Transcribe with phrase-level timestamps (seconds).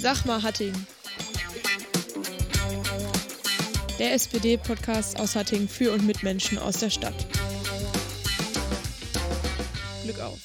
[0.00, 0.74] Sag mal, Hatting.
[3.98, 7.14] Der SPD-Podcast aus Hatting für und mit Menschen aus der Stadt.
[10.02, 10.38] Glück auf.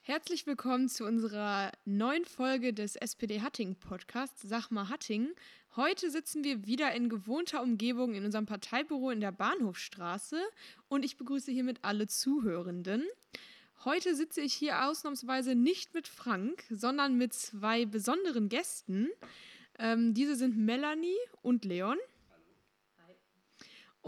[0.00, 5.28] Herzlich willkommen zu unserer neuen Folge des SPD Hatting Podcasts Sag mal Hatting.
[5.76, 10.40] Heute sitzen wir wieder in gewohnter Umgebung in unserem Parteibüro in der Bahnhofstraße
[10.88, 13.04] und ich begrüße hiermit alle Zuhörenden.
[13.84, 19.08] Heute sitze ich hier ausnahmsweise nicht mit Frank, sondern mit zwei besonderen Gästen.
[19.78, 21.96] Ähm, diese sind Melanie und Leon.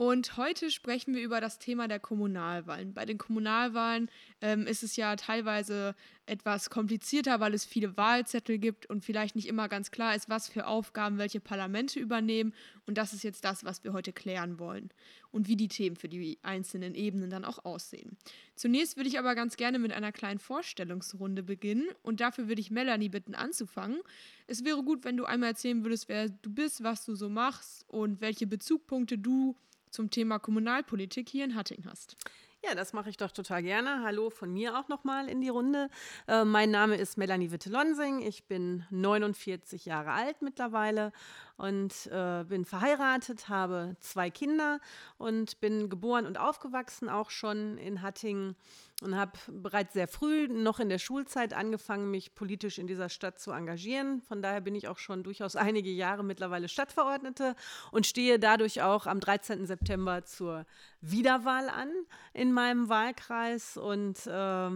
[0.01, 2.95] Und heute sprechen wir über das Thema der Kommunalwahlen.
[2.95, 4.11] Bei den Kommunalwahlen
[4.41, 9.47] ähm, ist es ja teilweise etwas komplizierter, weil es viele Wahlzettel gibt und vielleicht nicht
[9.47, 12.55] immer ganz klar ist, was für Aufgaben welche Parlamente übernehmen.
[12.87, 14.89] Und das ist jetzt das, was wir heute klären wollen
[15.33, 18.17] und wie die Themen für die einzelnen Ebenen dann auch aussehen.
[18.55, 22.71] Zunächst würde ich aber ganz gerne mit einer kleinen Vorstellungsrunde beginnen und dafür würde ich
[22.71, 24.01] Melanie bitten anzufangen.
[24.47, 27.85] Es wäre gut, wenn du einmal erzählen würdest, wer du bist, was du so machst
[27.87, 29.57] und welche Bezugpunkte du
[29.91, 32.17] zum Thema Kommunalpolitik hier in Hatting hast.
[32.63, 34.03] Ja, das mache ich doch total gerne.
[34.05, 35.89] Hallo von mir auch nochmal in die Runde.
[36.29, 38.21] Äh, mein Name ist Melanie Witte-Lonsing.
[38.21, 41.13] Ich bin 49 Jahre alt mittlerweile
[41.61, 44.81] und äh, bin verheiratet, habe zwei Kinder
[45.19, 48.57] und bin geboren und aufgewachsen auch schon in Hattingen
[49.03, 53.39] und habe bereits sehr früh, noch in der Schulzeit, angefangen, mich politisch in dieser Stadt
[53.39, 54.23] zu engagieren.
[54.23, 57.55] Von daher bin ich auch schon durchaus einige Jahre mittlerweile Stadtverordnete
[57.93, 59.67] und stehe dadurch auch am 13.
[59.67, 60.65] September zur
[61.03, 61.91] Wiederwahl an
[62.33, 64.71] in meinem Wahlkreis und äh,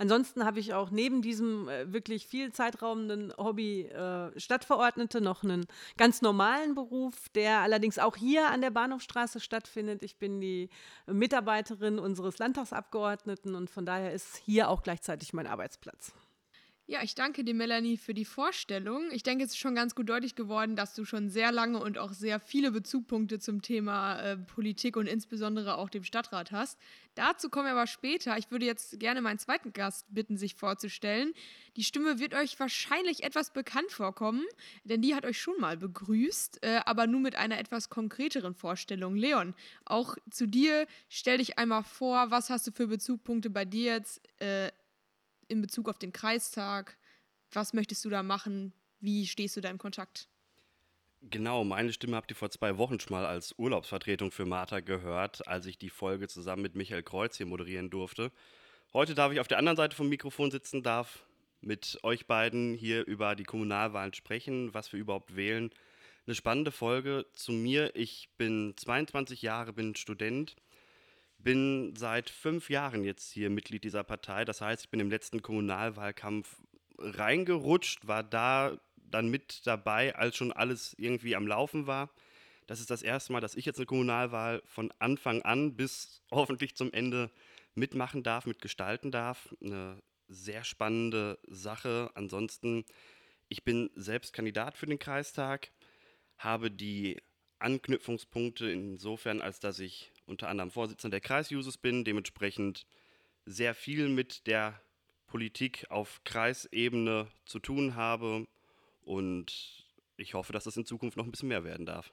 [0.00, 5.66] Ansonsten habe ich auch neben diesem äh, wirklich viel zeitraubenden Hobby äh, Stadtverordnete noch einen
[5.98, 10.02] ganz normalen Beruf, der allerdings auch hier an der Bahnhofstraße stattfindet.
[10.02, 10.70] Ich bin die
[11.06, 16.14] Mitarbeiterin unseres Landtagsabgeordneten und von daher ist hier auch gleichzeitig mein Arbeitsplatz.
[16.90, 19.12] Ja, ich danke dir, Melanie, für die Vorstellung.
[19.12, 21.98] Ich denke, es ist schon ganz gut deutlich geworden, dass du schon sehr lange und
[21.98, 26.80] auch sehr viele Bezugpunkte zum Thema äh, Politik und insbesondere auch dem Stadtrat hast.
[27.14, 28.36] Dazu kommen wir aber später.
[28.38, 31.32] Ich würde jetzt gerne meinen zweiten Gast bitten, sich vorzustellen.
[31.76, 34.44] Die Stimme wird euch wahrscheinlich etwas bekannt vorkommen,
[34.82, 39.14] denn die hat euch schon mal begrüßt, äh, aber nur mit einer etwas konkreteren Vorstellung.
[39.14, 39.54] Leon,
[39.84, 44.20] auch zu dir stell dich einmal vor, was hast du für Bezugpunkte bei dir jetzt
[44.40, 44.72] äh,
[45.50, 46.96] in Bezug auf den Kreistag?
[47.52, 48.72] Was möchtest du da machen?
[49.00, 50.28] Wie stehst du da im Kontakt?
[51.22, 55.46] Genau, meine Stimme habt ihr vor zwei Wochen schon mal als Urlaubsvertretung für Martha gehört,
[55.46, 58.32] als ich die Folge zusammen mit Michael Kreuz hier moderieren durfte.
[58.94, 61.26] Heute darf ich auf der anderen Seite vom Mikrofon sitzen, darf
[61.60, 65.70] mit euch beiden hier über die Kommunalwahlen sprechen, was wir überhaupt wählen.
[66.26, 67.94] Eine spannende Folge zu mir.
[67.94, 70.56] Ich bin 22 Jahre, bin Student
[71.42, 74.44] bin seit fünf Jahren jetzt hier Mitglied dieser Partei.
[74.44, 76.56] Das heißt, ich bin im letzten Kommunalwahlkampf
[76.98, 82.10] reingerutscht, war da dann mit dabei, als schon alles irgendwie am Laufen war.
[82.66, 86.76] Das ist das erste Mal, dass ich jetzt eine Kommunalwahl von Anfang an bis hoffentlich
[86.76, 87.30] zum Ende
[87.74, 89.54] mitmachen darf, mitgestalten darf.
[89.60, 92.10] Eine sehr spannende Sache.
[92.14, 92.84] Ansonsten,
[93.48, 95.72] ich bin selbst Kandidat für den Kreistag,
[96.36, 97.20] habe die
[97.58, 102.86] Anknüpfungspunkte insofern, als dass ich unter anderem Vorsitzender der Kreisjusos bin, dementsprechend
[103.44, 104.80] sehr viel mit der
[105.26, 108.46] Politik auf Kreisebene zu tun habe
[109.02, 109.86] und
[110.16, 112.12] ich hoffe, dass das in Zukunft noch ein bisschen mehr werden darf.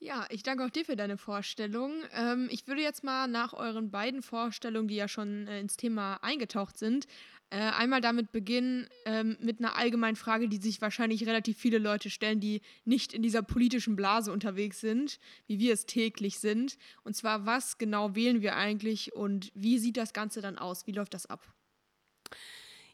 [0.00, 1.92] Ja, ich danke auch dir für deine Vorstellung.
[2.12, 6.18] Ähm, ich würde jetzt mal nach euren beiden Vorstellungen, die ja schon äh, ins Thema
[6.22, 7.06] eingetaucht sind,
[7.50, 12.10] äh, einmal damit beginnen, ähm, mit einer allgemeinen Frage, die sich wahrscheinlich relativ viele Leute
[12.10, 16.76] stellen, die nicht in dieser politischen Blase unterwegs sind, wie wir es täglich sind.
[17.04, 20.86] Und zwar, was genau wählen wir eigentlich und wie sieht das Ganze dann aus?
[20.86, 21.46] Wie läuft das ab?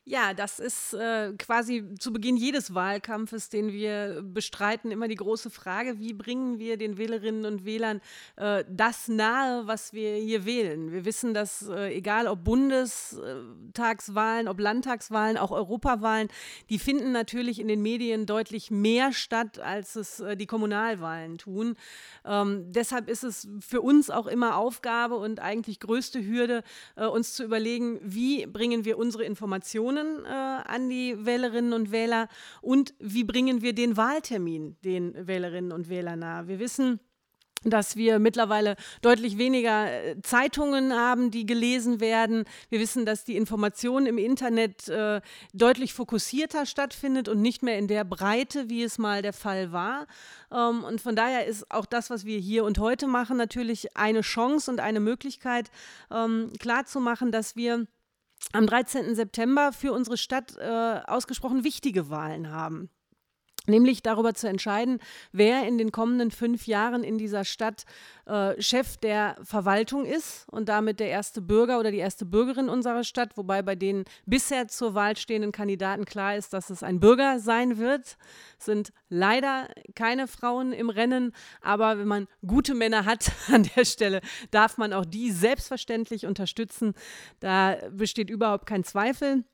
[0.06, 5.48] Ja, das ist äh, quasi zu Beginn jedes Wahlkampfes, den wir bestreiten, immer die große
[5.48, 8.02] Frage, wie bringen wir den Wählerinnen und Wählern
[8.36, 10.92] äh, das nahe, was wir hier wählen.
[10.92, 16.28] Wir wissen, dass äh, egal ob Bundestagswahlen, ob Landtagswahlen, auch Europawahlen,
[16.68, 21.76] die finden natürlich in den Medien deutlich mehr statt, als es äh, die Kommunalwahlen tun.
[22.26, 26.62] Ähm, deshalb ist es für uns auch immer Aufgabe und eigentlich größte Hürde,
[26.96, 31.92] äh, uns zu überlegen, wie bringen wir unsere Informationen Informationen äh, an die Wählerinnen und
[31.92, 32.28] Wähler
[32.60, 36.48] und wie bringen wir den Wahltermin den Wählerinnen und Wählern nahe.
[36.48, 37.00] Wir wissen,
[37.64, 42.44] dass wir mittlerweile deutlich weniger äh, Zeitungen haben, die gelesen werden.
[42.68, 45.22] Wir wissen, dass die Information im Internet äh,
[45.54, 50.06] deutlich fokussierter stattfindet und nicht mehr in der Breite, wie es mal der Fall war.
[50.52, 54.20] Ähm, und von daher ist auch das, was wir hier und heute machen, natürlich eine
[54.20, 55.70] Chance und eine Möglichkeit,
[56.10, 57.86] ähm, klarzumachen, dass wir
[58.52, 59.14] am 13.
[59.14, 62.90] September für unsere Stadt äh, ausgesprochen wichtige Wahlen haben
[63.66, 64.98] nämlich darüber zu entscheiden,
[65.32, 67.84] wer in den kommenden fünf Jahren in dieser Stadt
[68.26, 73.04] äh, Chef der Verwaltung ist und damit der erste Bürger oder die erste Bürgerin unserer
[73.04, 77.38] Stadt, wobei bei den bisher zur Wahl stehenden Kandidaten klar ist, dass es ein Bürger
[77.38, 78.16] sein wird.
[78.58, 83.84] Es sind leider keine Frauen im Rennen, aber wenn man gute Männer hat an der
[83.84, 84.20] Stelle,
[84.50, 86.94] darf man auch die selbstverständlich unterstützen.
[87.40, 89.44] Da besteht überhaupt kein Zweifel.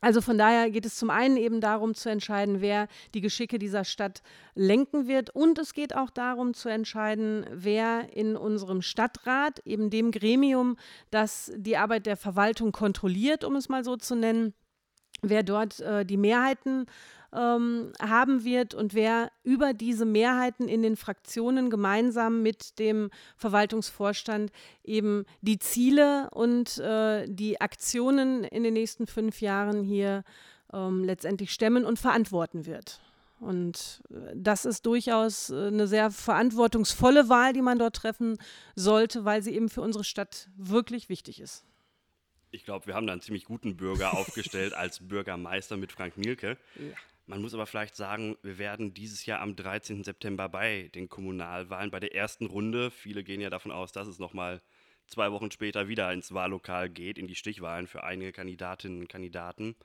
[0.00, 3.84] Also von daher geht es zum einen eben darum zu entscheiden, wer die Geschicke dieser
[3.84, 4.22] Stadt
[4.54, 5.30] lenken wird.
[5.30, 10.76] Und es geht auch darum zu entscheiden, wer in unserem Stadtrat, eben dem Gremium,
[11.10, 14.54] das die Arbeit der Verwaltung kontrolliert, um es mal so zu nennen,
[15.22, 16.86] wer dort äh, die Mehrheiten
[17.32, 24.50] ähm, haben wird und wer über diese Mehrheiten in den Fraktionen gemeinsam mit dem Verwaltungsvorstand
[24.84, 30.24] eben die Ziele und äh, die Aktionen in den nächsten fünf Jahren hier
[30.72, 33.00] ähm, letztendlich stemmen und verantworten wird.
[33.40, 38.38] Und äh, das ist durchaus äh, eine sehr verantwortungsvolle Wahl, die man dort treffen
[38.76, 41.64] sollte, weil sie eben für unsere Stadt wirklich wichtig ist.
[42.52, 46.58] Ich glaube, wir haben da einen ziemlich guten Bürger aufgestellt als Bürgermeister mit Frank Mielke.
[46.76, 46.96] Ja.
[47.30, 50.02] Man muss aber vielleicht sagen, wir werden dieses Jahr am 13.
[50.02, 54.18] September bei den Kommunalwahlen, bei der ersten Runde, viele gehen ja davon aus, dass es
[54.18, 54.60] nochmal
[55.06, 59.76] zwei Wochen später wieder ins Wahllokal geht, in die Stichwahlen für einige Kandidatinnen und Kandidaten.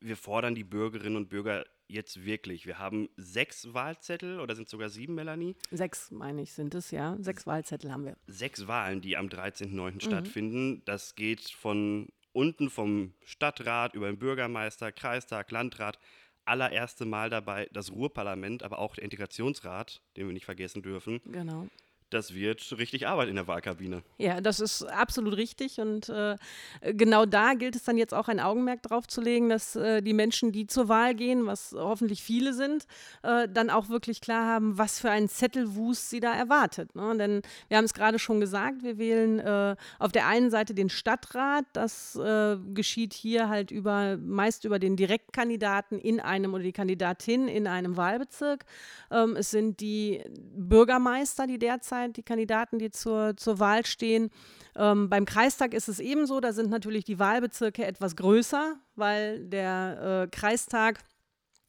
[0.00, 2.66] Wir fordern die Bürgerinnen und Bürger jetzt wirklich.
[2.66, 5.54] Wir haben sechs Wahlzettel oder sind sogar sieben, Melanie?
[5.70, 7.16] Sechs, meine ich, sind es, ja.
[7.20, 8.16] Sechs Wahlzettel haben wir.
[8.26, 9.68] Sechs Wahlen, die am 13.09.
[9.68, 10.00] Mhm.
[10.00, 10.82] stattfinden.
[10.84, 16.00] Das geht von unten vom Stadtrat über den Bürgermeister, Kreistag, Landrat
[16.44, 21.20] allererste Mal dabei das Ruhrparlament, aber auch der Integrationsrat, den wir nicht vergessen dürfen.
[21.24, 21.66] Genau
[22.12, 24.02] das wird richtig Arbeit in der Wahlkabine.
[24.18, 25.80] Ja, das ist absolut richtig.
[25.80, 26.36] Und äh,
[26.82, 30.12] genau da gilt es dann jetzt auch ein Augenmerk drauf zu legen, dass äh, die
[30.12, 32.86] Menschen, die zur Wahl gehen, was hoffentlich viele sind,
[33.22, 36.94] äh, dann auch wirklich klar haben, was für einen Zettelwust sie da erwartet.
[36.94, 37.16] Ne?
[37.16, 40.90] Denn wir haben es gerade schon gesagt, wir wählen äh, auf der einen Seite den
[40.90, 41.64] Stadtrat.
[41.72, 47.48] Das äh, geschieht hier halt über meist über den Direktkandidaten in einem oder die Kandidatin
[47.48, 48.64] in einem Wahlbezirk.
[49.10, 50.22] Ähm, es sind die
[50.54, 54.30] Bürgermeister, die derzeit Zeit, die Kandidaten, die zur, zur Wahl stehen.
[54.76, 60.24] Ähm, beim Kreistag ist es ebenso, da sind natürlich die Wahlbezirke etwas größer, weil der
[60.24, 61.00] äh, Kreistag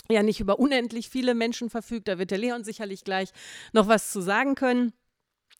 [0.09, 2.07] ja nicht über unendlich viele Menschen verfügt.
[2.07, 3.29] Da wird der Leon sicherlich gleich
[3.71, 4.93] noch was zu sagen können.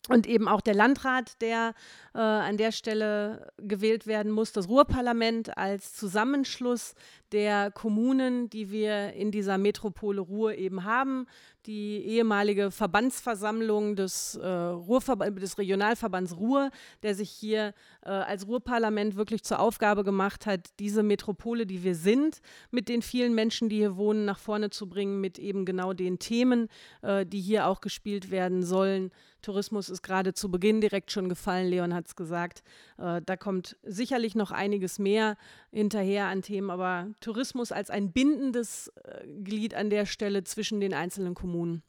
[0.10, 1.74] Und eben auch der Landrat, der
[2.14, 6.94] äh, an der Stelle gewählt werden muss, das Ruhrparlament als Zusammenschluss
[7.34, 11.28] der Kommunen, die wir in dieser Metropole Ruhr eben haben
[11.66, 16.70] die ehemalige Verbandsversammlung des, äh, Ruhrverba des Regionalverbands Ruhr,
[17.04, 21.96] der sich hier äh, als Ruhrparlament wirklich zur Aufgabe gemacht hat, diese Metropole, die wir
[21.96, 22.40] sind,
[22.72, 26.20] mit den vielen Menschen, die hier wohnen, nach vorne zu bringen, mit eben genau den
[26.20, 26.68] Themen,
[27.02, 29.12] äh, die hier auch gespielt werden sollen.
[29.42, 32.64] Tourismus ist gerade zu Beginn direkt schon gefallen, Leon hat es gesagt.
[32.98, 35.38] Äh, da kommt sicherlich noch einiges mehr
[35.74, 40.94] hinterher an Themen, aber Tourismus als ein bindendes äh, Glied an der Stelle zwischen den
[40.94, 41.84] einzelnen Kommunen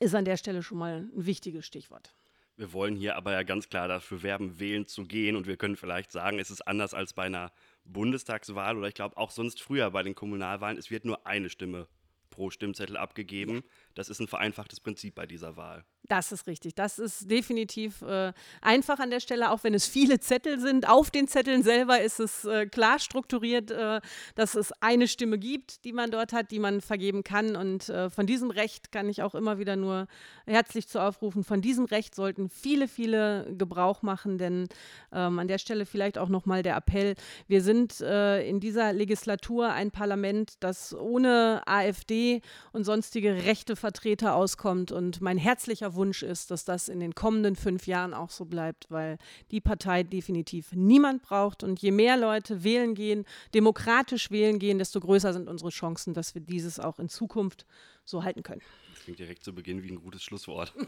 [0.00, 2.14] ist an der Stelle schon mal ein wichtiges Stichwort.
[2.56, 5.36] Wir wollen hier aber ja ganz klar dafür werben, wählen zu gehen.
[5.36, 7.52] Und wir können vielleicht sagen, es ist anders als bei einer
[7.84, 10.78] Bundestagswahl oder ich glaube auch sonst früher bei den Kommunalwahlen.
[10.78, 11.88] Es wird nur eine Stimme
[12.30, 13.62] pro Stimmzettel abgegeben.
[13.94, 15.84] Das ist ein vereinfachtes Prinzip bei dieser Wahl.
[16.08, 16.74] Das ist richtig.
[16.74, 20.88] Das ist definitiv äh, einfach an der Stelle, auch wenn es viele Zettel sind.
[20.88, 24.00] Auf den Zetteln selber ist es äh, klar strukturiert, äh,
[24.34, 27.54] dass es eine Stimme gibt, die man dort hat, die man vergeben kann.
[27.54, 30.06] Und äh, von diesem Recht kann ich auch immer wieder nur
[30.46, 31.44] herzlich zu aufrufen.
[31.44, 34.68] Von diesem Recht sollten viele, viele Gebrauch machen, denn
[35.12, 37.14] ähm, an der Stelle vielleicht auch nochmal der Appell.
[37.46, 44.36] Wir sind äh, in dieser Legislatur ein Parlament, das ohne AfD und sonstige rechte Vertreter
[44.36, 44.92] auskommt.
[44.92, 48.86] Und mein herzlicher Wunsch ist, dass das in den kommenden fünf Jahren auch so bleibt,
[48.90, 49.18] weil
[49.50, 51.64] die Partei definitiv niemand braucht.
[51.64, 53.24] Und je mehr Leute wählen gehen,
[53.54, 57.66] demokratisch wählen gehen, desto größer sind unsere Chancen, dass wir dieses auch in Zukunft
[58.04, 58.62] so halten können.
[59.02, 60.72] Klingt direkt zu Beginn wie ein gutes Schlusswort.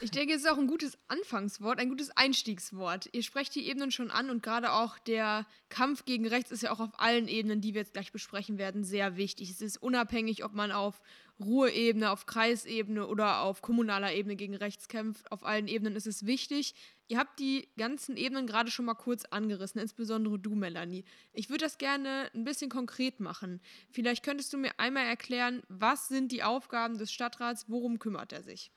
[0.00, 3.08] Ich denke, es ist auch ein gutes Anfangswort, ein gutes Einstiegswort.
[3.12, 6.70] Ihr sprecht die Ebenen schon an und gerade auch der Kampf gegen rechts ist ja
[6.70, 9.50] auch auf allen Ebenen, die wir jetzt gleich besprechen werden, sehr wichtig.
[9.50, 11.00] Es ist unabhängig, ob man auf
[11.40, 15.30] Ruheebene, auf Kreisebene oder auf kommunaler Ebene gegen rechts kämpft.
[15.30, 16.74] Auf allen Ebenen ist es wichtig.
[17.06, 21.04] Ihr habt die ganzen Ebenen gerade schon mal kurz angerissen, insbesondere du, Melanie.
[21.32, 23.60] Ich würde das gerne ein bisschen konkret machen.
[23.90, 28.42] Vielleicht könntest du mir einmal erklären, was sind die Aufgaben des Stadtrats, worum kümmert er
[28.42, 28.72] sich?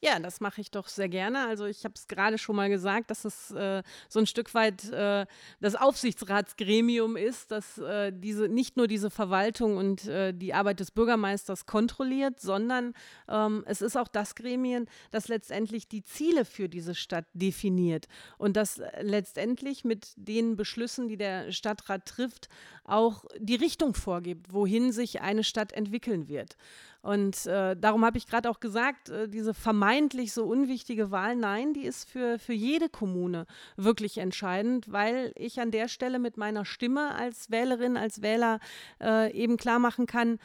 [0.00, 1.48] Ja, das mache ich doch sehr gerne.
[1.48, 4.88] Also ich habe es gerade schon mal gesagt, dass es äh, so ein Stück weit
[4.92, 5.26] äh,
[5.60, 10.92] das Aufsichtsratsgremium ist, das äh, diese, nicht nur diese Verwaltung und äh, die Arbeit des
[10.92, 12.94] Bürgermeisters kontrolliert, sondern
[13.28, 18.56] ähm, es ist auch das Gremium, das letztendlich die Ziele für diese Stadt definiert und
[18.56, 22.48] das letztendlich mit den Beschlüssen, die der Stadtrat trifft,
[22.84, 26.56] auch die Richtung vorgibt, wohin sich eine Stadt entwickeln wird.
[27.00, 31.72] Und äh, darum habe ich gerade auch gesagt, äh, diese vermeintlich so unwichtige Wahl, nein,
[31.72, 36.64] die ist für, für jede Kommune wirklich entscheidend, weil ich an der Stelle mit meiner
[36.64, 38.58] Stimme als Wählerin, als Wähler
[39.00, 40.38] äh, eben klar machen kann,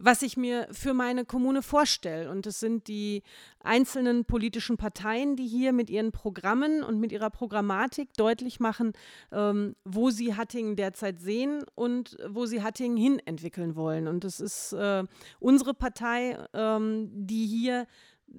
[0.00, 2.30] was ich mir für meine Kommune vorstelle.
[2.30, 3.22] Und es sind die
[3.62, 8.92] einzelnen politischen Parteien, die hier mit ihren Programmen und mit ihrer Programmatik deutlich machen,
[9.30, 14.08] ähm, wo sie Hattingen derzeit sehen und wo sie Hattingen hin entwickeln wollen.
[14.08, 15.04] Und es ist äh,
[15.38, 17.86] unsere Partei, ähm, die hier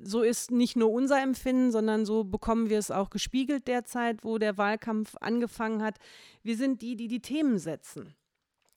[0.03, 4.37] so ist nicht nur unser Empfinden, sondern so bekommen wir es auch gespiegelt derzeit, wo
[4.37, 5.97] der Wahlkampf angefangen hat.
[6.43, 8.15] Wir sind die, die die Themen setzen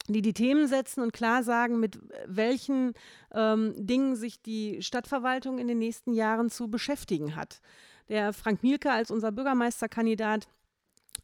[0.09, 2.95] die die Themen setzen und klar sagen, mit welchen
[3.33, 7.61] ähm, Dingen sich die Stadtverwaltung in den nächsten Jahren zu beschäftigen hat.
[8.09, 10.47] Der Frank Mielke als unser Bürgermeisterkandidat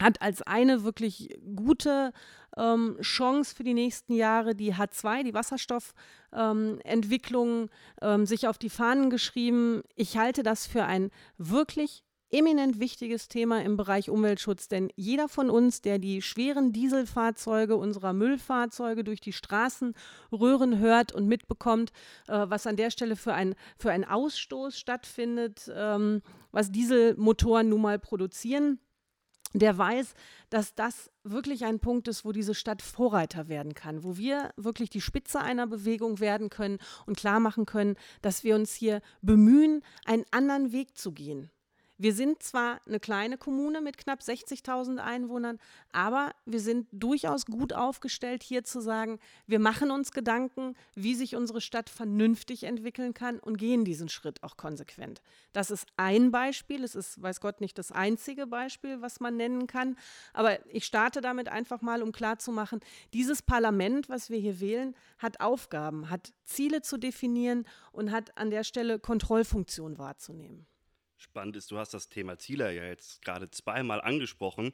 [0.01, 2.11] hat als eine wirklich gute
[2.57, 7.69] ähm, Chance für die nächsten Jahre die H2, die Wasserstoffentwicklung, ähm,
[8.01, 9.83] ähm, sich auf die Fahnen geschrieben.
[9.95, 15.49] Ich halte das für ein wirklich eminent wichtiges Thema im Bereich Umweltschutz, denn jeder von
[15.49, 21.91] uns, der die schweren Dieselfahrzeuge unserer Müllfahrzeuge durch die Straßenröhren hört und mitbekommt,
[22.27, 26.21] äh, was an der Stelle für ein, für ein Ausstoß stattfindet, ähm,
[26.51, 28.79] was Dieselmotoren nun mal produzieren,
[29.53, 30.13] der weiß,
[30.49, 34.89] dass das wirklich ein Punkt ist, wo diese Stadt Vorreiter werden kann, wo wir wirklich
[34.89, 39.83] die Spitze einer Bewegung werden können und klar machen können, dass wir uns hier bemühen,
[40.05, 41.51] einen anderen Weg zu gehen.
[42.01, 45.59] Wir sind zwar eine kleine Kommune mit knapp 60.000 Einwohnern,
[45.91, 51.35] aber wir sind durchaus gut aufgestellt, hier zu sagen, wir machen uns Gedanken, wie sich
[51.35, 55.21] unsere Stadt vernünftig entwickeln kann und gehen diesen Schritt auch konsequent.
[55.53, 59.67] Das ist ein Beispiel, es ist, weiß Gott, nicht das einzige Beispiel, was man nennen
[59.67, 59.95] kann,
[60.33, 62.79] aber ich starte damit einfach mal, um klarzumachen,
[63.13, 68.49] dieses Parlament, was wir hier wählen, hat Aufgaben, hat Ziele zu definieren und hat an
[68.49, 70.65] der Stelle Kontrollfunktion wahrzunehmen
[71.21, 74.73] spannend ist, du hast das Thema Ziele ja jetzt gerade zweimal angesprochen.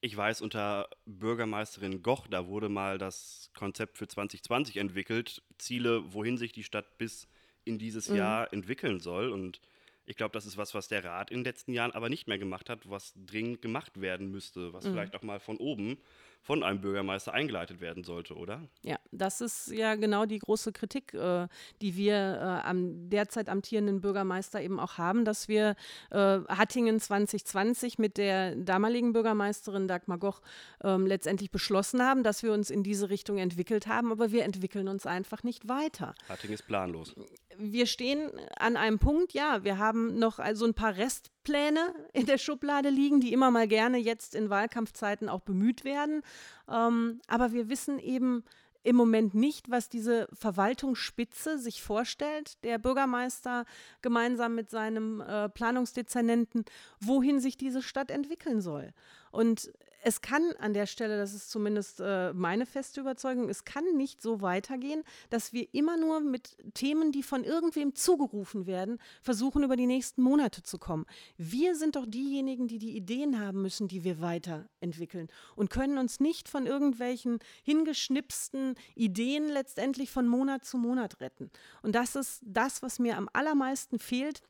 [0.00, 6.38] Ich weiß, unter Bürgermeisterin Goch, da wurde mal das Konzept für 2020 entwickelt, Ziele, wohin
[6.38, 7.28] sich die Stadt bis
[7.64, 8.16] in dieses mhm.
[8.16, 9.30] Jahr entwickeln soll.
[9.30, 9.60] Und
[10.08, 12.38] ich glaube, das ist was, was der Rat in den letzten Jahren aber nicht mehr
[12.38, 14.92] gemacht hat, was dringend gemacht werden müsste, was mhm.
[14.92, 15.98] vielleicht auch mal von oben
[16.40, 18.62] von einem Bürgermeister eingeleitet werden sollte, oder?
[18.82, 21.46] Ja, das ist ja genau die große Kritik, äh,
[21.82, 25.74] die wir äh, am derzeit amtierenden Bürgermeister eben auch haben, dass wir
[26.10, 26.16] äh,
[26.48, 30.40] Hattingen 2020 mit der damaligen Bürgermeisterin Dagmar Goch
[30.82, 34.88] ähm, letztendlich beschlossen haben, dass wir uns in diese Richtung entwickelt haben, aber wir entwickeln
[34.88, 36.14] uns einfach nicht weiter.
[36.28, 37.14] Hattingen ist planlos.
[37.60, 42.24] Wir stehen an einem Punkt, ja, wir haben noch also ein paar Rest Pläne in
[42.24, 46.22] der Schublade liegen, die immer mal gerne jetzt in Wahlkampfzeiten auch bemüht werden.
[46.68, 48.44] Ähm, aber wir wissen eben
[48.84, 53.64] im Moment nicht, was diese Verwaltungsspitze sich vorstellt, der Bürgermeister
[54.02, 56.64] gemeinsam mit seinem äh, Planungsdezernenten,
[57.00, 58.92] wohin sich diese Stadt entwickeln soll.
[59.32, 59.72] Und
[60.08, 64.22] es kann an der Stelle, das ist zumindest äh, meine feste Überzeugung, es kann nicht
[64.22, 69.76] so weitergehen, dass wir immer nur mit Themen, die von irgendwem zugerufen werden, versuchen, über
[69.76, 71.04] die nächsten Monate zu kommen.
[71.36, 76.20] Wir sind doch diejenigen, die die Ideen haben müssen, die wir weiterentwickeln und können uns
[76.20, 81.50] nicht von irgendwelchen hingeschnipsten Ideen letztendlich von Monat zu Monat retten.
[81.82, 84.40] Und das ist das, was mir am allermeisten fehlt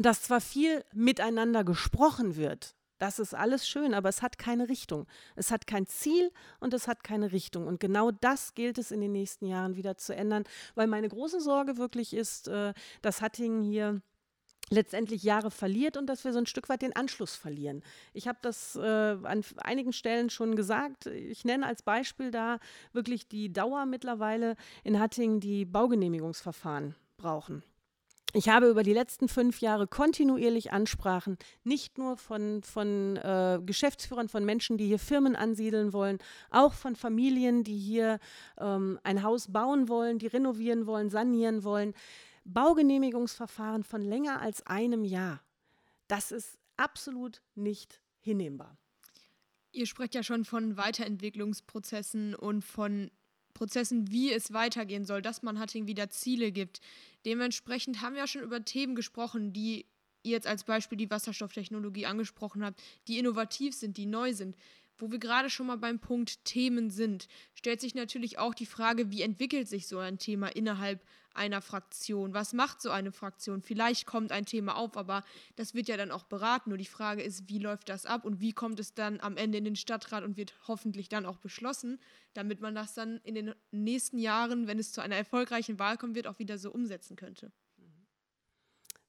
[0.00, 5.06] dass zwar viel miteinander gesprochen wird, das ist alles schön, aber es hat keine Richtung.
[5.36, 7.66] Es hat kein Ziel und es hat keine Richtung.
[7.66, 11.40] Und genau das gilt es in den nächsten Jahren wieder zu ändern, weil meine große
[11.40, 14.00] Sorge wirklich ist, äh, dass Hattingen hier
[14.70, 17.82] letztendlich Jahre verliert und dass wir so ein Stück weit den Anschluss verlieren.
[18.12, 21.06] Ich habe das äh, an einigen Stellen schon gesagt.
[21.06, 22.58] Ich nenne als Beispiel da
[22.92, 27.62] wirklich die Dauer mittlerweile in Hattingen, die Baugenehmigungsverfahren brauchen.
[28.34, 34.28] Ich habe über die letzten fünf Jahre kontinuierlich Ansprachen, nicht nur von, von äh, Geschäftsführern,
[34.28, 36.18] von Menschen, die hier Firmen ansiedeln wollen,
[36.50, 38.18] auch von Familien, die hier
[38.58, 41.94] ähm, ein Haus bauen wollen, die renovieren wollen, sanieren wollen.
[42.44, 45.40] Baugenehmigungsverfahren von länger als einem Jahr.
[46.06, 48.76] Das ist absolut nicht hinnehmbar.
[49.72, 53.10] Ihr sprecht ja schon von Weiterentwicklungsprozessen und von
[53.58, 56.80] Prozessen, wie es weitergehen soll, dass man Hatting wieder Ziele gibt.
[57.26, 59.86] Dementsprechend haben wir ja schon über Themen gesprochen, die
[60.22, 64.56] ihr jetzt als Beispiel die Wasserstofftechnologie angesprochen habt, die innovativ sind, die neu sind.
[64.98, 69.10] Wo wir gerade schon mal beim Punkt Themen sind, stellt sich natürlich auch die Frage,
[69.10, 71.00] wie entwickelt sich so ein Thema innerhalb
[71.34, 72.34] einer Fraktion?
[72.34, 73.62] Was macht so eine Fraktion?
[73.62, 75.24] Vielleicht kommt ein Thema auf, aber
[75.56, 76.70] das wird ja dann auch beraten.
[76.70, 79.58] Nur die Frage ist, wie läuft das ab und wie kommt es dann am Ende
[79.58, 82.00] in den Stadtrat und wird hoffentlich dann auch beschlossen,
[82.34, 86.16] damit man das dann in den nächsten Jahren, wenn es zu einer erfolgreichen Wahl kommen
[86.16, 87.52] wird, auch wieder so umsetzen könnte.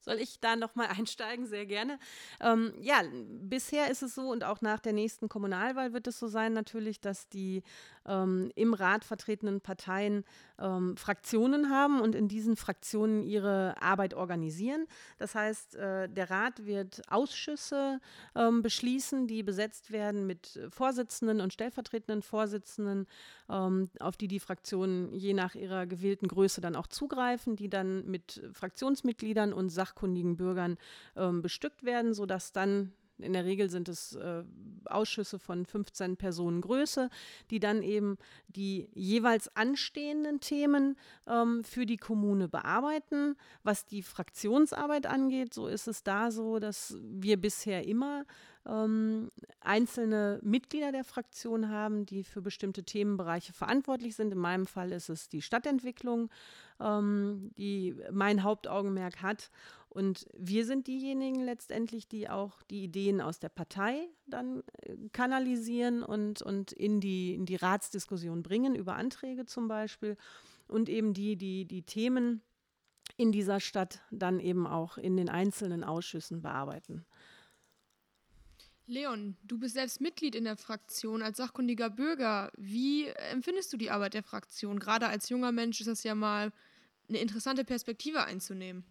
[0.10, 1.46] Soll ich da nochmal einsteigen?
[1.46, 2.00] Sehr gerne.
[2.42, 3.04] Ähm, ja,
[3.42, 7.00] bisher ist es so und auch nach der nächsten Kommunalwahl wird es so sein natürlich,
[7.00, 7.62] dass die
[8.10, 10.26] ähm, im Rat vertretenen Parteien
[10.60, 14.88] ähm, Fraktionen haben und in diesen Fraktionen ihre Arbeit organisieren.
[15.18, 18.02] Das heißt, äh, der Rat wird Ausschüsse
[18.36, 23.08] ähm, beschließen, die besetzt werden mit Vorsitzenden und stellvertretenden Vorsitzenden,
[23.50, 28.06] ähm, auf die die Fraktionen je nach ihrer gewählten Größe dann auch zugreifen, die dann
[28.06, 30.78] mit Fraktionsmitgliedern und sachkundigen Bürgern
[31.16, 34.44] ähm, bestückt werden, sodass dann in der Regel sind es äh,
[34.86, 37.10] Ausschüsse von 15 Personen Größe,
[37.50, 40.98] die dann eben die jeweils anstehenden Themen
[41.28, 43.36] ähm, für die Kommune bearbeiten.
[43.64, 48.26] Was die Fraktionsarbeit angeht, so ist es da so, dass wir bisher immer
[48.66, 49.30] ähm,
[49.62, 54.32] einzelne Mitglieder der Fraktion haben, die für bestimmte Themenbereiche verantwortlich sind.
[54.32, 56.30] In meinem Fall ist es die Stadtentwicklung,
[56.80, 59.50] ähm, die mein Hauptaugenmerk hat.
[59.90, 66.04] Und wir sind diejenigen letztendlich, die auch die Ideen aus der Partei dann äh, kanalisieren
[66.04, 70.16] und, und in, die, in die Ratsdiskussion bringen, über Anträge zum Beispiel.
[70.68, 72.44] Und eben die, die die Themen
[73.18, 77.06] in dieser Stadt dann eben auch in den einzelnen Ausschüssen bearbeiten.
[78.86, 82.52] Leon, du bist selbst Mitglied in der Fraktion als sachkundiger Bürger.
[82.58, 84.80] Wie empfindest du die Arbeit der Fraktion?
[84.80, 86.52] Gerade als junger Mensch ist das ja mal
[87.08, 88.84] eine interessante Perspektive einzunehmen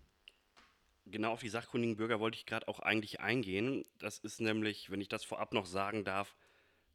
[1.10, 3.84] genau auf die sachkundigen Bürger wollte ich gerade auch eigentlich eingehen.
[3.98, 6.36] Das ist nämlich, wenn ich das vorab noch sagen darf,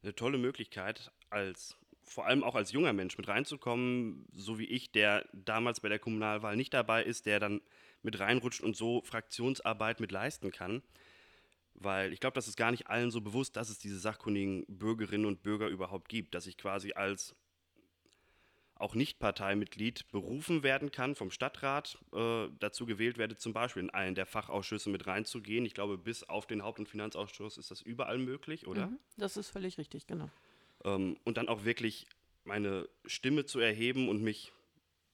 [0.02, 4.92] eine tolle Möglichkeit, als vor allem auch als junger Mensch mit reinzukommen, so wie ich,
[4.92, 7.62] der damals bei der Kommunalwahl nicht dabei ist, der dann
[8.02, 10.82] mit reinrutscht und so Fraktionsarbeit mit leisten kann.
[11.74, 15.26] Weil ich glaube, das ist gar nicht allen so bewusst, dass es diese sachkundigen Bürgerinnen
[15.26, 17.34] und Bürger überhaupt gibt, dass ich quasi als
[18.84, 24.14] auch Nicht-Parteimitglied berufen werden kann vom Stadtrat, äh, dazu gewählt werde, zum Beispiel in einen
[24.14, 25.64] der Fachausschüsse mit reinzugehen.
[25.64, 28.88] Ich glaube, bis auf den Haupt- und Finanzausschuss ist das überall möglich, oder?
[28.88, 30.28] Mhm, das ist völlig richtig, genau.
[30.84, 32.06] Ähm, und dann auch wirklich
[32.44, 34.52] meine Stimme zu erheben und mich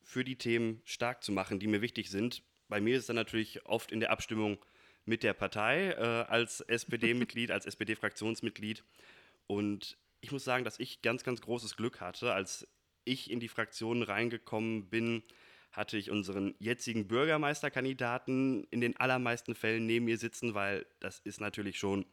[0.02, 2.42] für die Themen stark zu machen, die mir wichtig sind.
[2.68, 4.58] Bei mir ist es dann natürlich oft in der Abstimmung
[5.04, 8.82] mit der Partei äh, als SPD-Mitglied, als SPD-Fraktionsmitglied.
[9.46, 12.66] Und ich muss sagen, dass ich ganz, ganz großes Glück hatte, als
[13.10, 15.22] ich in die Fraktion reingekommen bin,
[15.72, 21.40] hatte ich unseren jetzigen Bürgermeisterkandidaten in den allermeisten Fällen neben mir sitzen, weil das ist
[21.40, 22.06] natürlich schon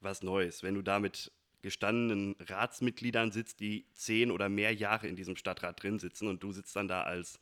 [0.00, 0.62] was Neues.
[0.62, 5.82] Wenn du da mit gestandenen Ratsmitgliedern sitzt, die zehn oder mehr Jahre in diesem Stadtrat
[5.82, 7.40] drin sitzen und du sitzt dann da als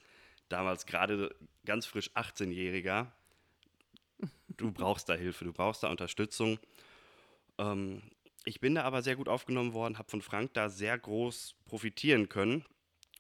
[0.48, 3.11] damals gerade ganz frisch 18-Jähriger,
[4.48, 6.59] du brauchst da Hilfe, du brauchst da Unterstützung.
[7.59, 8.03] Ähm,
[8.44, 12.29] ich bin da aber sehr gut aufgenommen worden, habe von Frank da sehr groß profitieren
[12.29, 12.64] können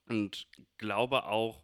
[0.08, 0.46] und
[0.78, 1.62] glaube auch,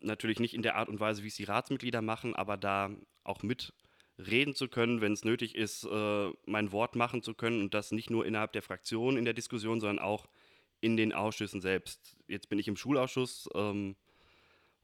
[0.00, 2.90] natürlich nicht in der Art und Weise, wie es die Ratsmitglieder machen, aber da
[3.22, 7.74] auch mitreden zu können, wenn es nötig ist, äh, mein Wort machen zu können und
[7.74, 10.28] das nicht nur innerhalb der Fraktion in der Diskussion, sondern auch
[10.80, 12.16] in den Ausschüssen selbst.
[12.28, 13.96] Jetzt bin ich im Schulausschuss ähm,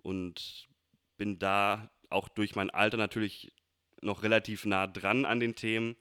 [0.03, 0.69] und
[1.19, 3.53] bin da auch durch mein Alter natürlich
[4.01, 5.97] noch relativ nah dran an den Themen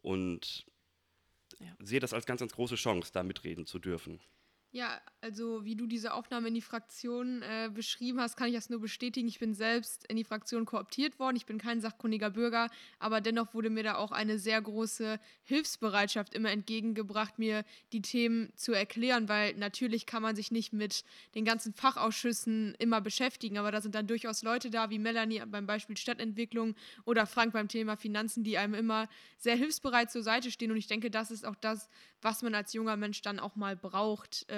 [0.00, 0.66] und
[1.58, 1.66] ja.
[1.80, 4.20] sehe das als ganz, ganz große Chance, da mitreden zu dürfen.
[4.70, 8.68] Ja, also wie du diese Aufnahme in die Fraktion äh, beschrieben hast, kann ich das
[8.68, 9.26] nur bestätigen.
[9.26, 11.36] Ich bin selbst in die Fraktion kooptiert worden.
[11.36, 16.34] Ich bin kein sachkundiger Bürger, aber dennoch wurde mir da auch eine sehr große Hilfsbereitschaft
[16.34, 21.02] immer entgegengebracht, mir die Themen zu erklären, weil natürlich kann man sich nicht mit
[21.34, 25.66] den ganzen Fachausschüssen immer beschäftigen, aber da sind dann durchaus Leute da, wie Melanie beim
[25.66, 26.74] Beispiel Stadtentwicklung
[27.06, 30.70] oder Frank beim Thema Finanzen, die einem immer sehr hilfsbereit zur Seite stehen.
[30.70, 31.88] Und ich denke, das ist auch das,
[32.20, 34.48] was man als junger Mensch dann auch mal braucht.
[34.50, 34.57] Äh,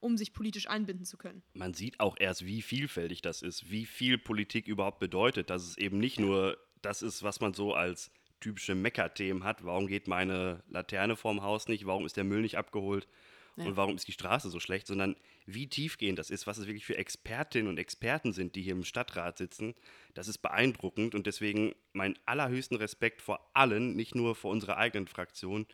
[0.00, 1.42] um sich politisch einbinden zu können.
[1.54, 5.76] Man sieht auch erst, wie vielfältig das ist, wie viel Politik überhaupt bedeutet, dass es
[5.76, 9.64] eben nicht nur das ist, was man so als typische Mecker-Themen hat.
[9.64, 11.86] Warum geht meine Laterne vorm Haus nicht?
[11.86, 13.08] Warum ist der Müll nicht abgeholt?
[13.56, 13.64] Ja.
[13.64, 14.86] Und warum ist die Straße so schlecht?
[14.86, 18.74] Sondern wie tiefgehend das ist, was es wirklich für Expertinnen und Experten sind, die hier
[18.74, 19.74] im Stadtrat sitzen,
[20.14, 21.16] das ist beeindruckend.
[21.16, 25.66] Und deswegen mein allerhöchsten Respekt vor allen, nicht nur vor unserer eigenen Fraktion,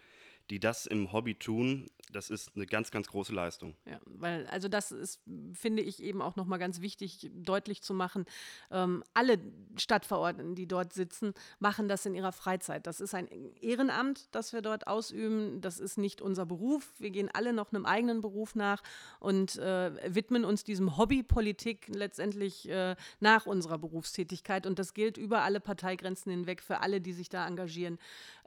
[0.51, 3.75] die das im Hobby tun, das ist eine ganz, ganz große Leistung.
[3.87, 5.21] Ja, weil, also das ist,
[5.53, 8.25] finde ich, eben auch nochmal ganz wichtig, deutlich zu machen.
[8.71, 9.39] Ähm, alle
[9.77, 12.87] Stadtverordneten, die dort sitzen, machen das in ihrer Freizeit.
[12.87, 13.29] Das ist ein
[13.61, 15.61] Ehrenamt, das wir dort ausüben.
[15.61, 16.93] Das ist nicht unser Beruf.
[16.99, 18.83] Wir gehen alle noch einem eigenen Beruf nach
[19.21, 24.67] und äh, widmen uns diesem Hobby Politik letztendlich äh, nach unserer Berufstätigkeit.
[24.67, 27.99] Und das gilt über alle Parteigrenzen hinweg für alle, die sich da engagieren,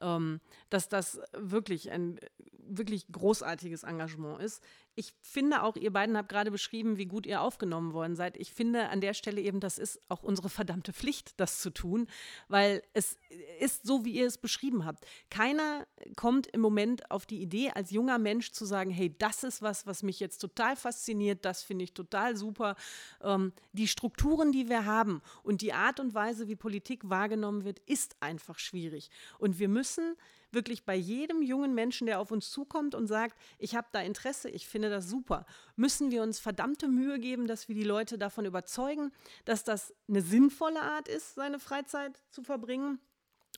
[0.02, 0.40] ähm,
[0.70, 2.20] dass das wirklich ein
[2.70, 3.47] wirklich großartiges
[3.84, 4.64] Engagement ist.
[4.96, 8.36] Ich finde auch, ihr beiden habt gerade beschrieben, wie gut ihr aufgenommen worden seid.
[8.38, 12.08] Ich finde an der Stelle eben, das ist auch unsere verdammte Pflicht, das zu tun,
[12.48, 13.16] weil es
[13.60, 15.06] ist so, wie ihr es beschrieben habt.
[15.30, 19.62] Keiner kommt im Moment auf die Idee, als junger Mensch zu sagen, hey, das ist
[19.62, 22.76] was, was mich jetzt total fasziniert, das finde ich total super.
[23.22, 27.80] Ähm, die Strukturen, die wir haben und die Art und Weise, wie Politik wahrgenommen wird,
[27.86, 29.12] ist einfach schwierig.
[29.38, 30.16] Und wir müssen
[30.52, 34.50] wirklich bei jedem jungen Menschen, der auf uns zukommt und sagt, ich habe da Interesse,
[34.50, 38.46] ich finde das super, müssen wir uns verdammte Mühe geben, dass wir die Leute davon
[38.46, 39.12] überzeugen,
[39.46, 43.00] dass das eine sinnvolle Art ist, seine Freizeit zu verbringen?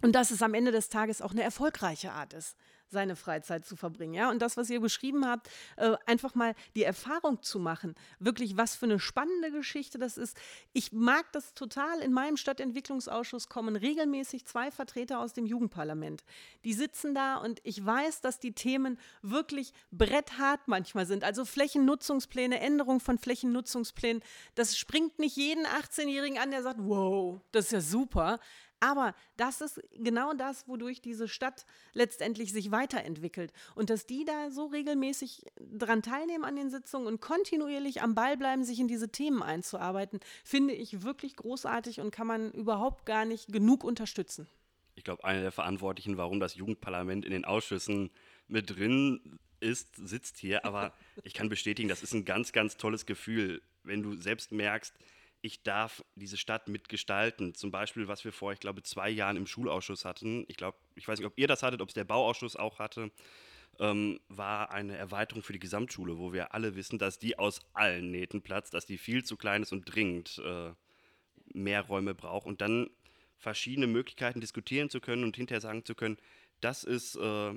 [0.01, 2.55] Und dass es am Ende des Tages auch eine erfolgreiche Art ist
[2.89, 4.13] seine Freizeit zu verbringen.
[4.13, 4.29] Ja?
[4.29, 8.75] Und das, was ihr beschrieben habt, äh, einfach mal die Erfahrung zu machen, wirklich was
[8.75, 10.37] für eine spannende Geschichte das ist.
[10.73, 11.99] Ich mag das total.
[11.99, 16.23] In meinem Stadtentwicklungsausschuss kommen regelmäßig zwei Vertreter aus dem Jugendparlament.
[16.63, 21.23] Die sitzen da und ich weiß, dass die Themen wirklich bretthart manchmal sind.
[21.23, 24.23] Also Flächennutzungspläne, Änderung von Flächennutzungsplänen.
[24.55, 28.39] Das springt nicht jeden 18-Jährigen an, der sagt, wow, das ist ja super.
[28.79, 33.51] Aber das ist genau das, wodurch diese Stadt letztendlich sich weiterentwickelt.
[33.75, 38.37] Und dass die da so regelmäßig dran teilnehmen an den Sitzungen und kontinuierlich am Ball
[38.37, 43.25] bleiben, sich in diese Themen einzuarbeiten, finde ich wirklich großartig und kann man überhaupt gar
[43.25, 44.47] nicht genug unterstützen.
[44.95, 48.11] Ich glaube, einer der Verantwortlichen, warum das Jugendparlament in den Ausschüssen
[48.47, 50.65] mit drin ist, sitzt hier.
[50.65, 54.93] Aber ich kann bestätigen, das ist ein ganz, ganz tolles Gefühl, wenn du selbst merkst,
[55.41, 57.53] ich darf diese Stadt mitgestalten.
[57.53, 60.45] Zum Beispiel, was wir vor, ich glaube, zwei Jahren im Schulausschuss hatten.
[60.47, 63.11] Ich glaube, ich weiß nicht, ob ihr das hattet, ob es der Bauausschuss auch hatte.
[63.79, 68.11] Ähm, war eine Erweiterung für die Gesamtschule, wo wir alle wissen, dass die aus allen
[68.11, 70.73] Nähten platzt, dass die viel zu klein ist und dringend äh,
[71.53, 72.45] mehr Räume braucht.
[72.45, 72.89] Und dann
[73.37, 76.17] verschiedene Möglichkeiten diskutieren zu können und hinterher sagen zu können,
[76.59, 77.53] das ist äh,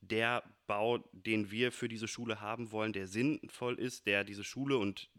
[0.00, 4.78] der Bau, den wir für diese Schule haben wollen, der sinnvoll ist, der diese Schule
[4.78, 5.10] und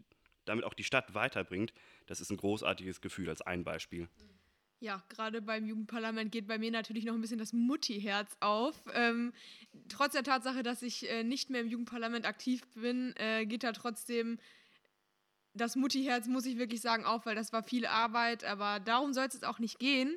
[0.46, 1.74] damit auch die Stadt weiterbringt,
[2.08, 4.08] das ist ein großartiges Gefühl als ein Beispiel.
[4.80, 8.80] Ja, gerade beim Jugendparlament geht bei mir natürlich noch ein bisschen das Mutti-Herz auf.
[8.94, 9.32] Ähm,
[9.88, 13.72] trotz der Tatsache, dass ich äh, nicht mehr im Jugendparlament aktiv bin, äh, geht da
[13.72, 14.38] trotzdem
[15.54, 19.26] das Mutti-Herz, muss ich wirklich sagen, auf, weil das war viel Arbeit, aber darum soll
[19.26, 20.16] es jetzt auch nicht gehen.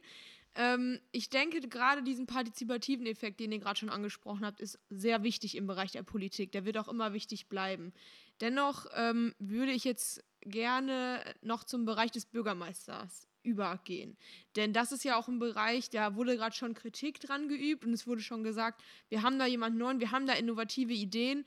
[0.53, 5.23] Ähm, ich denke, gerade diesen partizipativen Effekt, den ihr gerade schon angesprochen habt, ist sehr
[5.23, 6.51] wichtig im Bereich der Politik.
[6.51, 7.93] Der wird auch immer wichtig bleiben.
[8.41, 14.17] Dennoch ähm, würde ich jetzt gerne noch zum Bereich des Bürgermeisters übergehen.
[14.55, 17.93] Denn das ist ja auch ein Bereich, da wurde gerade schon Kritik dran geübt und
[17.93, 21.45] es wurde schon gesagt, wir haben da jemanden neuen, wir haben da innovative Ideen.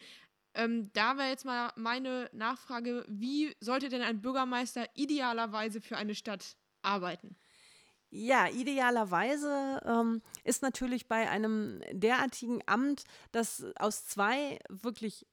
[0.54, 6.14] Ähm, da wäre jetzt mal meine Nachfrage, wie sollte denn ein Bürgermeister idealerweise für eine
[6.14, 7.36] Stadt arbeiten?
[8.16, 13.02] Ja, idealerweise ähm, ist natürlich bei einem derartigen Amt,
[13.32, 15.26] das aus zwei wirklich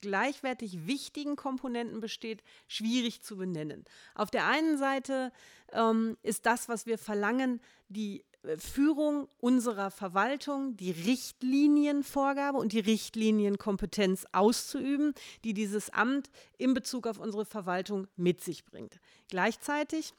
[0.00, 3.84] gleichwertig wichtigen Komponenten besteht, schwierig zu benennen.
[4.14, 5.32] Auf der einen Seite
[5.72, 12.80] ähm, ist das, was wir verlangen, die äh, Führung unserer Verwaltung, die Richtlinienvorgabe und die
[12.80, 19.00] Richtlinienkompetenz auszuüben, die dieses Amt in Bezug auf unsere Verwaltung mit sich bringt.
[19.28, 20.14] Gleichzeitig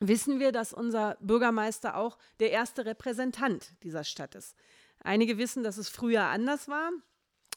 [0.00, 4.56] wissen wir, dass unser Bürgermeister auch der erste Repräsentant dieser Stadt ist.
[5.04, 6.90] Einige wissen, dass es früher anders war.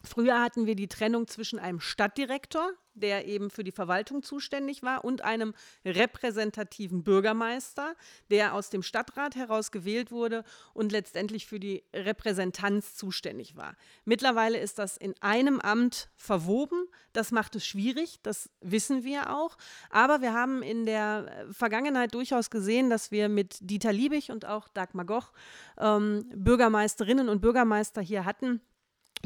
[0.05, 5.03] Früher hatten wir die Trennung zwischen einem Stadtdirektor, der eben für die Verwaltung zuständig war,
[5.03, 7.95] und einem repräsentativen Bürgermeister,
[8.31, 13.75] der aus dem Stadtrat heraus gewählt wurde und letztendlich für die Repräsentanz zuständig war.
[14.05, 16.87] Mittlerweile ist das in einem Amt verwoben.
[17.11, 19.57] Das macht es schwierig, das wissen wir auch.
[19.89, 24.67] Aber wir haben in der Vergangenheit durchaus gesehen, dass wir mit Dieter Liebig und auch
[24.69, 25.31] Dagmar Goch
[25.77, 28.61] ähm, Bürgermeisterinnen und Bürgermeister hier hatten,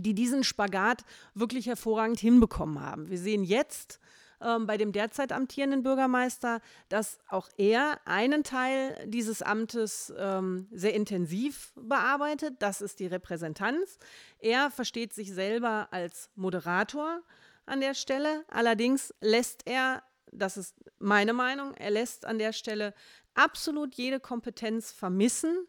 [0.01, 3.09] die diesen Spagat wirklich hervorragend hinbekommen haben.
[3.09, 3.99] Wir sehen jetzt
[4.41, 10.93] ähm, bei dem derzeit amtierenden Bürgermeister, dass auch er einen Teil dieses Amtes ähm, sehr
[10.93, 12.55] intensiv bearbeitet.
[12.59, 13.97] Das ist die Repräsentanz.
[14.39, 17.21] Er versteht sich selber als Moderator
[17.65, 18.45] an der Stelle.
[18.47, 22.93] Allerdings lässt er, das ist meine Meinung, er lässt an der Stelle
[23.33, 25.67] absolut jede Kompetenz vermissen,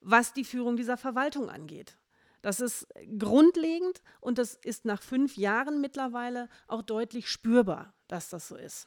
[0.00, 1.96] was die Führung dieser Verwaltung angeht.
[2.46, 2.86] Das ist
[3.18, 8.86] grundlegend und das ist nach fünf Jahren mittlerweile auch deutlich spürbar, dass das so ist.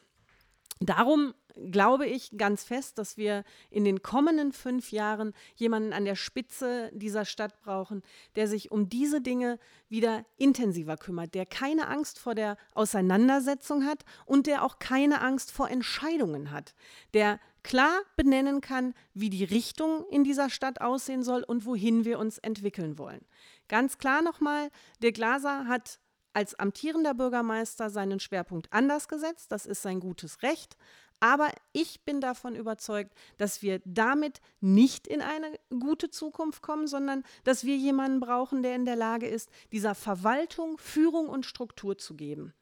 [0.80, 1.34] Darum
[1.70, 6.90] glaube ich ganz fest, dass wir in den kommenden fünf Jahren jemanden an der Spitze
[6.94, 8.02] dieser Stadt brauchen,
[8.38, 14.06] der sich um diese Dinge wieder intensiver kümmert, der keine Angst vor der Auseinandersetzung hat
[14.26, 16.76] und der auch keine Angst vor Entscheidungen hat,
[17.14, 22.18] der klar benennen kann, wie die Richtung in dieser Stadt aussehen soll und wohin wir
[22.18, 23.22] uns entwickeln wollen.
[23.68, 24.72] Ganz klar nochmal,
[25.04, 26.00] der Glaser hat
[26.34, 29.52] als amtierender Bürgermeister seinen Schwerpunkt anders gesetzt.
[29.52, 30.78] Das ist sein gutes Recht.
[31.20, 37.24] Aber ich bin davon überzeugt, dass wir damit nicht in eine gute Zukunft kommen, sondern
[37.44, 42.16] dass wir jemanden brauchen, der in der Lage ist, dieser Verwaltung Führung und Struktur zu
[42.16, 42.56] geben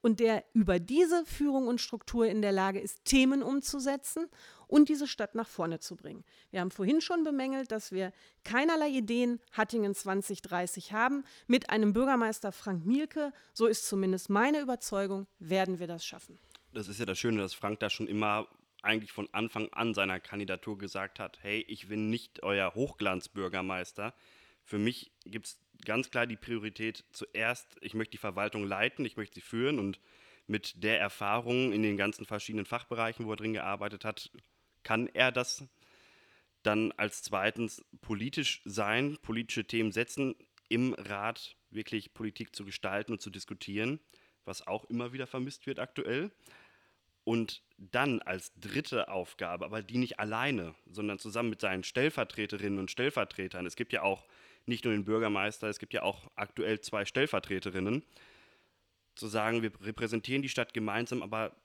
[0.00, 4.28] und der über diese Führung und Struktur in der Lage ist, Themen umzusetzen
[4.66, 6.24] und diese Stadt nach vorne zu bringen.
[6.50, 8.12] Wir haben vorhin schon bemängelt, dass wir
[8.44, 11.24] keinerlei Ideen Hattingen 2030 haben.
[11.46, 16.38] Mit einem Bürgermeister Frank Mielke, so ist zumindest meine Überzeugung, werden wir das schaffen.
[16.72, 18.46] Das ist ja das Schöne, dass Frank da schon immer
[18.82, 24.14] eigentlich von Anfang an seiner Kandidatur gesagt hat, hey, ich bin nicht euer Hochglanzbürgermeister.
[24.62, 29.16] Für mich gibt es ganz klar die Priorität zuerst, ich möchte die Verwaltung leiten, ich
[29.16, 30.00] möchte sie führen und
[30.46, 34.30] mit der Erfahrung in den ganzen verschiedenen Fachbereichen, wo er drin gearbeitet hat,
[34.82, 35.64] kann er das
[36.62, 40.34] dann als zweitens politisch sein, politische Themen setzen,
[40.68, 44.00] im Rat wirklich Politik zu gestalten und zu diskutieren,
[44.44, 46.30] was auch immer wieder vermisst wird aktuell.
[47.24, 52.90] Und dann als dritte Aufgabe, aber die nicht alleine, sondern zusammen mit seinen Stellvertreterinnen und
[52.90, 53.66] Stellvertretern.
[53.66, 54.26] Es gibt ja auch
[54.68, 58.02] nicht nur den Bürgermeister, es gibt ja auch aktuell zwei Stellvertreterinnen.
[59.14, 61.56] Zu sagen, wir repräsentieren die Stadt gemeinsam, aber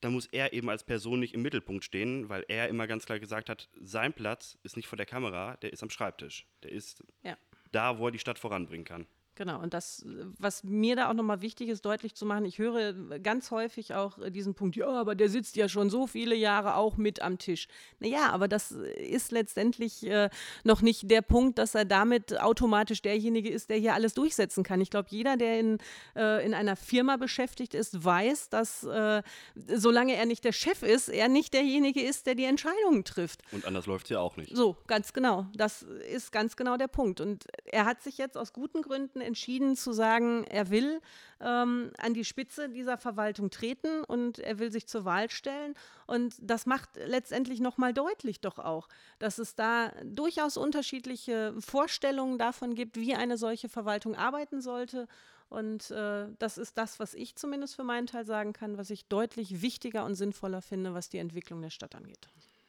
[0.00, 3.18] da muss er eben als Person nicht im Mittelpunkt stehen, weil er immer ganz klar
[3.18, 6.46] gesagt hat, sein Platz ist nicht vor der Kamera, der ist am Schreibtisch.
[6.62, 7.36] Der ist ja.
[7.72, 9.06] da, wo er die Stadt voranbringen kann.
[9.38, 10.04] Genau, und das,
[10.40, 14.18] was mir da auch nochmal wichtig ist, deutlich zu machen, ich höre ganz häufig auch
[14.30, 17.68] diesen Punkt, ja, aber der sitzt ja schon so viele Jahre auch mit am Tisch.
[18.00, 20.28] Naja, aber das ist letztendlich äh,
[20.64, 24.80] noch nicht der Punkt, dass er damit automatisch derjenige ist, der hier alles durchsetzen kann.
[24.80, 25.78] Ich glaube, jeder, der in,
[26.16, 29.22] äh, in einer Firma beschäftigt ist, weiß, dass äh,
[29.54, 33.42] solange er nicht der Chef ist, er nicht derjenige ist, der die Entscheidungen trifft.
[33.52, 34.56] Und anders läuft es ja auch nicht.
[34.56, 35.46] So, ganz genau.
[35.54, 37.20] Das ist ganz genau der Punkt.
[37.20, 41.00] Und er hat sich jetzt aus guten Gründen entschieden zu sagen, er will
[41.40, 45.74] ähm, an die Spitze dieser Verwaltung treten und er will sich zur Wahl stellen.
[46.06, 48.88] Und das macht letztendlich nochmal deutlich doch auch,
[49.20, 55.06] dass es da durchaus unterschiedliche Vorstellungen davon gibt, wie eine solche Verwaltung arbeiten sollte.
[55.48, 59.06] Und äh, das ist das, was ich zumindest für meinen Teil sagen kann, was ich
[59.06, 62.28] deutlich wichtiger und sinnvoller finde, was die Entwicklung der Stadt angeht.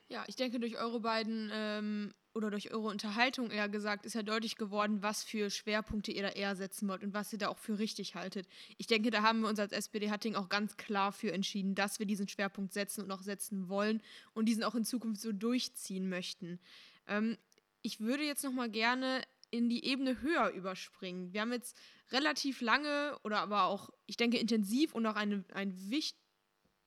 [0.09, 4.23] Ja, ich denke, durch eure beiden ähm, oder durch eure Unterhaltung eher gesagt, ist ja
[4.23, 7.59] deutlich geworden, was für Schwerpunkte ihr da eher setzen wollt und was ihr da auch
[7.59, 8.47] für richtig haltet.
[8.79, 11.99] Ich denke, da haben wir uns als SPD Hatting auch ganz klar für entschieden, dass
[11.99, 14.01] wir diesen Schwerpunkt setzen und auch setzen wollen
[14.33, 16.59] und diesen auch in Zukunft so durchziehen möchten.
[17.07, 17.37] Ähm,
[17.83, 21.33] ich würde jetzt noch mal gerne in die Ebene höher überspringen.
[21.33, 21.77] Wir haben jetzt
[22.11, 26.19] relativ lange oder aber auch, ich denke, intensiv und auch eine, ein wichtig.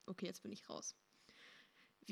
[0.06, 0.96] Okay, jetzt bin ich raus.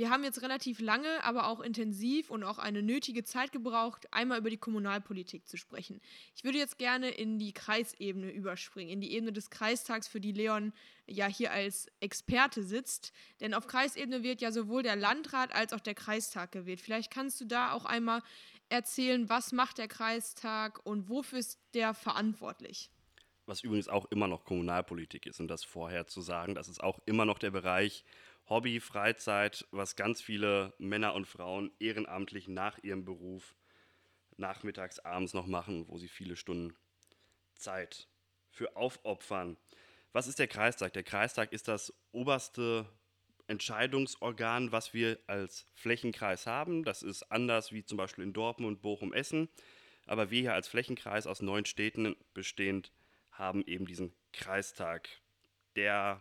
[0.00, 4.38] Wir haben jetzt relativ lange, aber auch intensiv und auch eine nötige Zeit gebraucht, einmal
[4.38, 6.00] über die Kommunalpolitik zu sprechen.
[6.34, 10.32] Ich würde jetzt gerne in die Kreisebene überspringen, in die Ebene des Kreistags, für die
[10.32, 10.72] Leon
[11.06, 13.12] ja hier als Experte sitzt.
[13.40, 16.80] Denn auf Kreisebene wird ja sowohl der Landrat als auch der Kreistag gewählt.
[16.80, 18.22] Vielleicht kannst du da auch einmal
[18.70, 22.88] erzählen, was macht der Kreistag und wofür ist der verantwortlich?
[23.44, 27.00] Was übrigens auch immer noch Kommunalpolitik ist, und das vorher zu sagen, das ist auch
[27.04, 28.04] immer noch der Bereich,
[28.50, 33.54] Hobby, Freizeit, was ganz viele Männer und Frauen ehrenamtlich nach ihrem Beruf
[34.36, 36.74] nachmittags, abends noch machen, wo sie viele Stunden
[37.54, 38.08] Zeit
[38.50, 39.56] für aufopfern.
[40.12, 40.92] Was ist der Kreistag?
[40.94, 42.86] Der Kreistag ist das oberste
[43.46, 46.82] Entscheidungsorgan, was wir als Flächenkreis haben.
[46.82, 49.48] Das ist anders wie zum Beispiel in Dortmund, Bochum, Essen.
[50.06, 52.90] Aber wir hier als Flächenkreis aus neun Städten bestehend
[53.30, 55.08] haben eben diesen Kreistag.
[55.76, 56.20] Der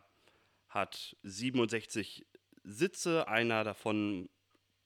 [0.69, 2.25] hat 67
[2.63, 3.27] Sitze.
[3.27, 4.29] Einer davon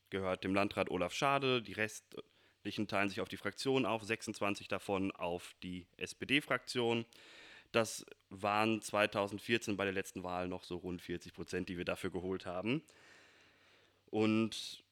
[0.10, 1.62] gehört dem Landrat Olaf Schade.
[1.62, 7.06] Die restlichen teilen sich auf die Fraktion auf, 26 davon auf die SPD-Fraktion.
[7.72, 12.12] Das waren 2014 bei der letzten Wahl noch so rund 40 Prozent, die wir dafür
[12.12, 12.84] geholt haben.
[14.06, 14.84] Und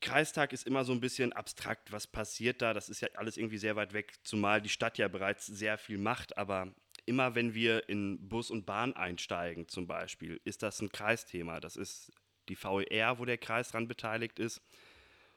[0.00, 2.74] Kreistag ist immer so ein bisschen abstrakt, was passiert da.
[2.74, 5.98] Das ist ja alles irgendwie sehr weit weg, zumal die Stadt ja bereits sehr viel
[5.98, 6.36] macht.
[6.36, 6.74] Aber
[7.06, 11.60] immer wenn wir in Bus und Bahn einsteigen zum Beispiel, ist das ein Kreisthema.
[11.60, 12.12] Das ist
[12.48, 14.62] die VER, wo der Kreis dran beteiligt ist.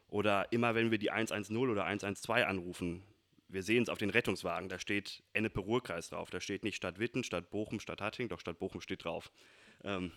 [0.07, 3.03] Oder immer wenn wir die 110 oder 112 anrufen,
[3.49, 6.29] wir sehen es auf den Rettungswagen, da steht Ennepe-Ruhr-Kreis drauf.
[6.29, 9.31] Da steht nicht Stadt Witten, Stadt Bochum, Stadt Hatting, doch Stadt Bochum steht drauf.
[9.83, 10.11] Ähm,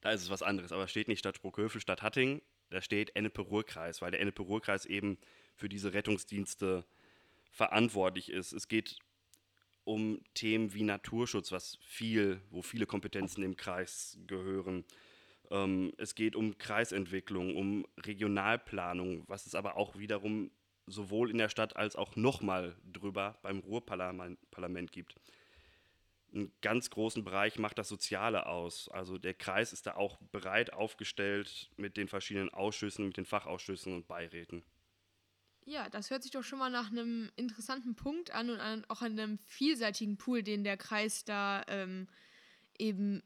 [0.00, 4.00] da ist es was anderes, aber steht nicht Stadt Sprockhövel, Stadt Hatting, da steht Ennepe-Ruhr-Kreis,
[4.00, 5.18] weil der Ennepe-Ruhr-Kreis eben
[5.56, 6.84] für diese Rettungsdienste
[7.50, 8.52] verantwortlich ist.
[8.52, 8.98] Es geht
[9.90, 14.84] um Themen wie Naturschutz, was viel, wo viele Kompetenzen im Kreis gehören.
[15.50, 20.52] Ähm, es geht um Kreisentwicklung, um Regionalplanung, was es aber auch wiederum
[20.86, 25.16] sowohl in der Stadt als auch nochmal drüber beim Ruhrparlament gibt.
[26.32, 28.88] Einen ganz großen Bereich macht das Soziale aus.
[28.90, 33.92] Also der Kreis ist da auch bereit aufgestellt mit den verschiedenen Ausschüssen, mit den Fachausschüssen
[33.92, 34.62] und Beiräten.
[35.70, 39.02] Ja, das hört sich doch schon mal nach einem interessanten Punkt an und an, auch
[39.02, 42.08] an einem vielseitigen Pool, den der Kreis da ähm,
[42.76, 43.22] eben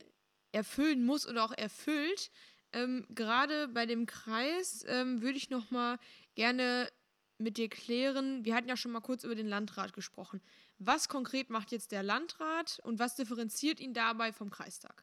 [0.53, 2.31] erfüllen muss oder auch erfüllt.
[2.75, 5.99] Ähm, Gerade bei dem Kreis ähm, würde ich noch mal
[6.35, 6.93] gerne
[7.39, 8.45] mit dir klären.
[8.45, 10.43] Wir hatten ja schon mal kurz über den Landrat gesprochen.
[10.77, 15.03] Was konkret macht jetzt der Landrat und was differenziert ihn dabei vom Kreistag?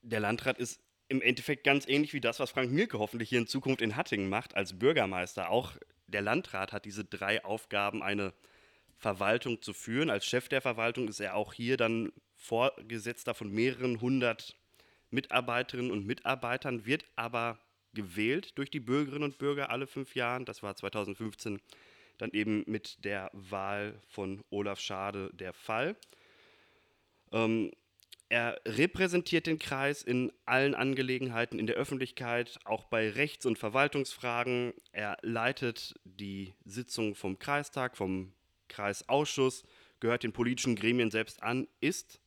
[0.00, 3.46] Der Landrat ist im Endeffekt ganz ähnlich wie das, was Frank Mielke hoffentlich hier in
[3.46, 5.50] Zukunft in Hattingen macht als Bürgermeister.
[5.50, 5.72] Auch
[6.06, 8.32] der Landrat hat diese drei Aufgaben, eine
[8.96, 10.10] Verwaltung zu führen.
[10.10, 14.56] Als Chef der Verwaltung ist er auch hier dann Vorgesetzter von mehreren hundert
[15.10, 17.58] Mitarbeiterinnen und Mitarbeitern, wird aber
[17.94, 20.44] gewählt durch die Bürgerinnen und Bürger alle fünf Jahre.
[20.44, 21.60] Das war 2015
[22.18, 25.96] dann eben mit der Wahl von Olaf Schade der Fall.
[27.32, 27.70] Ähm,
[28.28, 34.74] er repräsentiert den Kreis in allen Angelegenheiten in der Öffentlichkeit, auch bei Rechts- und Verwaltungsfragen.
[34.90, 38.32] Er leitet die Sitzung vom Kreistag, vom
[38.68, 39.62] Kreisausschuss,
[40.00, 42.20] gehört den politischen Gremien selbst an, ist,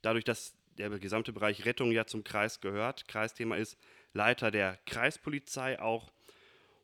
[0.00, 3.76] dadurch, dass der gesamte Bereich Rettung ja zum Kreis gehört, Kreisthema ist,
[4.14, 6.12] Leiter der Kreispolizei auch.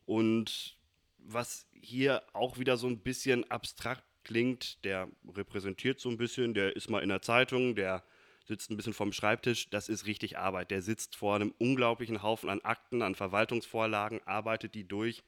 [0.05, 0.77] Und
[1.17, 6.75] was hier auch wieder so ein bisschen abstrakt klingt, der repräsentiert so ein bisschen, der
[6.75, 8.03] ist mal in der Zeitung, der
[8.49, 10.71] sitzt ein bisschen vorm Schreibtisch, das ist richtig Arbeit.
[10.71, 15.23] Der sitzt vor einem unglaublichen Haufen an Akten, an Verwaltungsvorlagen, arbeitet die durch,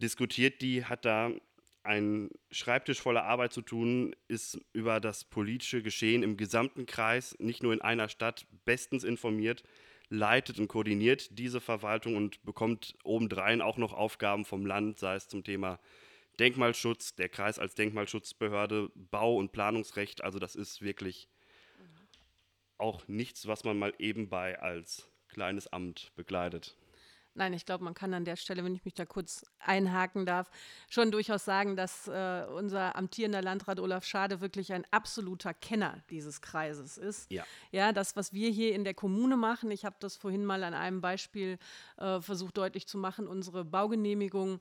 [0.00, 1.32] diskutiert die, hat da
[1.82, 7.62] einen Schreibtisch voller Arbeit zu tun, ist über das politische Geschehen im gesamten Kreis, nicht
[7.62, 9.64] nur in einer Stadt, bestens informiert,
[10.08, 15.28] leitet und koordiniert diese Verwaltung und bekommt obendrein auch noch Aufgaben vom Land, sei es
[15.28, 15.80] zum Thema
[16.38, 20.22] Denkmalschutz, der Kreis als Denkmalschutzbehörde, Bau- und Planungsrecht.
[20.22, 21.28] Also das ist wirklich
[22.78, 26.76] auch nichts, was man mal eben bei als kleines Amt begleitet.
[27.38, 30.50] Nein, ich glaube, man kann an der Stelle, wenn ich mich da kurz einhaken darf,
[30.90, 36.40] schon durchaus sagen, dass äh, unser amtierender Landrat Olaf Schade wirklich ein absoluter Kenner dieses
[36.40, 37.30] Kreises ist.
[37.30, 37.44] Ja.
[37.70, 40.74] Ja, das, was wir hier in der Kommune machen, ich habe das vorhin mal an
[40.74, 41.58] einem Beispiel
[41.98, 44.58] äh, versucht deutlich zu machen, unsere Baugenehmigung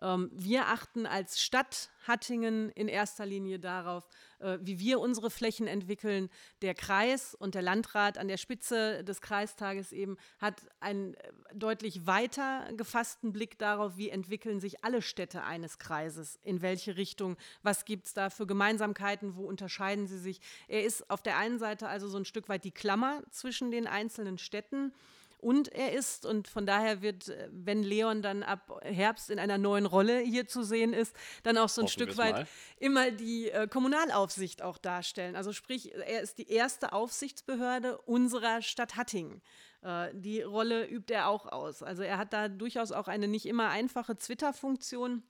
[0.00, 4.08] wir achten als Stadt Hattingen in erster Linie darauf,
[4.38, 6.30] äh, wie wir unsere Flächen entwickeln.
[6.62, 12.06] Der Kreis und der Landrat an der Spitze des Kreistages eben hat einen äh, deutlich
[12.06, 17.84] weiter gefassten Blick darauf, wie entwickeln sich alle Städte eines Kreises, in welche Richtung, was
[17.84, 20.40] gibt es da für Gemeinsamkeiten, wo unterscheiden sie sich.
[20.68, 23.86] Er ist auf der einen Seite also so ein Stück weit die Klammer zwischen den
[23.86, 24.92] einzelnen Städten
[25.40, 26.26] und er ist.
[26.26, 30.46] Und von daher wird, äh, wenn Leon dann ab Herbst in einer neuen Rolle hier
[30.46, 32.46] zu sehen ist, dann auch so ein Stück weit mal.
[32.78, 35.36] immer die äh, Kommunalaufsicht auch darstellen.
[35.36, 39.42] Also sprich, er ist die erste Aufsichtsbehörde unserer Stadt Hattingen.
[39.82, 41.82] Äh, die Rolle übt er auch aus.
[41.82, 45.22] Also er hat da durchaus auch eine nicht immer einfache Twitter-Funktion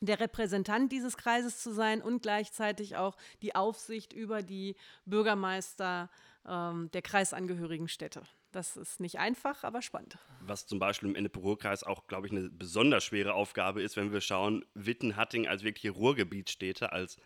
[0.00, 6.10] der Repräsentant dieses Kreises zu sein und gleichzeitig auch die Aufsicht über die Bürgermeister
[6.46, 8.22] ähm, der kreisangehörigen Städte.
[8.56, 10.16] Das ist nicht einfach, aber spannend.
[10.40, 14.22] Was zum Beispiel im Ennepe-Ruhr-Kreis auch, glaube ich, eine besonders schwere Aufgabe ist, wenn wir
[14.22, 17.18] schauen, Witten-Hatting als wirkliche Ruhrgebietsstädte, als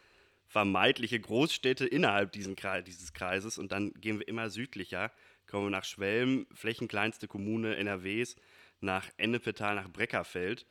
[0.48, 3.58] vermeintliche Großstädte innerhalb Kreis, dieses Kreises.
[3.58, 5.12] Und dann gehen wir immer südlicher,
[5.46, 8.34] kommen wir nach Schwelm, flächenkleinste Kommune NRWs,
[8.80, 10.66] nach Ennepetal, nach Breckerfeld,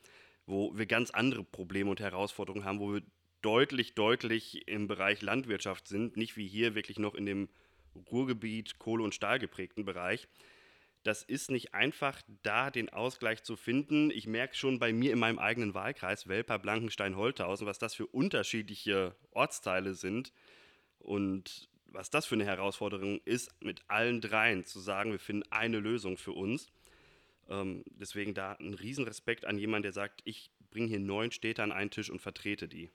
[0.46, 3.02] wo wir ganz andere Probleme und Herausforderungen haben, wo wir
[3.42, 7.48] deutlich, deutlich im Bereich Landwirtschaft sind, nicht wie hier wirklich noch in dem
[8.12, 10.28] Ruhrgebiet, Kohle- und Stahl geprägten Bereich
[11.04, 14.12] das ist nicht einfach, da den Ausgleich zu finden.
[14.12, 18.08] Ich merke schon bei mir in meinem eigenen Wahlkreis, Welper, Blankenstein, Holthausen, was das für
[18.08, 20.34] unterschiedliche Ortsteile sind
[20.98, 25.80] und was das für eine Herausforderung ist, mit allen dreien zu sagen, wir finden eine
[25.80, 26.68] Lösung für uns.
[27.50, 31.72] Ähm, deswegen da ein Riesenrespekt an jemanden, der sagt, ich bringe hier neun Städte an
[31.72, 32.92] einen Tisch und vertrete die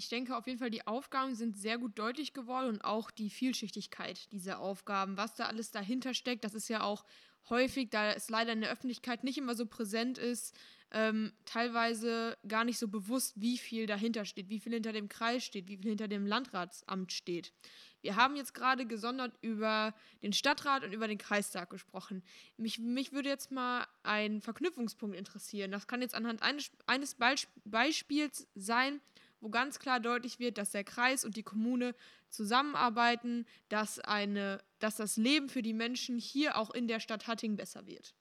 [0.00, 3.28] ich denke auf jeden Fall, die Aufgaben sind sehr gut deutlich geworden und auch die
[3.28, 7.04] Vielschichtigkeit dieser Aufgaben, was da alles dahinter steckt, das ist ja auch
[7.50, 10.56] häufig, da es leider in der Öffentlichkeit nicht immer so präsent ist,
[10.90, 15.44] ähm, teilweise gar nicht so bewusst, wie viel dahinter steht, wie viel hinter dem Kreis
[15.44, 17.52] steht, wie viel hinter dem Landratsamt steht.
[18.00, 22.22] Wir haben jetzt gerade gesondert über den Stadtrat und über den Kreistag gesprochen.
[22.56, 25.70] Mich, mich würde jetzt mal ein Verknüpfungspunkt interessieren.
[25.70, 27.16] Das kann jetzt anhand eines, eines
[27.64, 29.00] Beispiels sein,
[29.40, 31.94] wo ganz klar deutlich wird, dass der Kreis und die Kommune
[32.28, 37.56] zusammenarbeiten, dass, eine, dass das Leben für die Menschen hier auch in der Stadt Hatting
[37.56, 38.14] besser wird.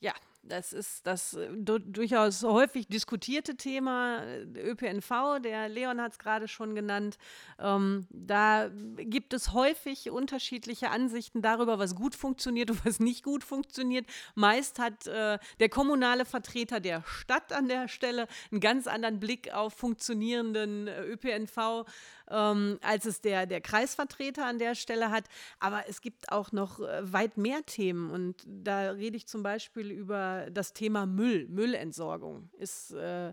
[0.00, 5.40] Ja, das ist das äh, durchaus häufig diskutierte Thema äh, ÖPNV.
[5.42, 7.18] Der Leon hat es gerade schon genannt.
[7.58, 13.44] Ähm, da gibt es häufig unterschiedliche Ansichten darüber, was gut funktioniert und was nicht gut
[13.44, 14.06] funktioniert.
[14.34, 19.52] Meist hat äh, der kommunale Vertreter der Stadt an der Stelle einen ganz anderen Blick
[19.52, 21.84] auf funktionierenden äh, ÖPNV
[22.30, 25.24] ähm, als es der, der Kreisvertreter an der Stelle hat.
[25.58, 28.10] Aber es gibt auch noch äh, weit mehr Themen.
[28.10, 31.48] Und da rede ich zum Beispiel über das Thema Müll.
[31.48, 33.32] Müllentsorgung ist äh,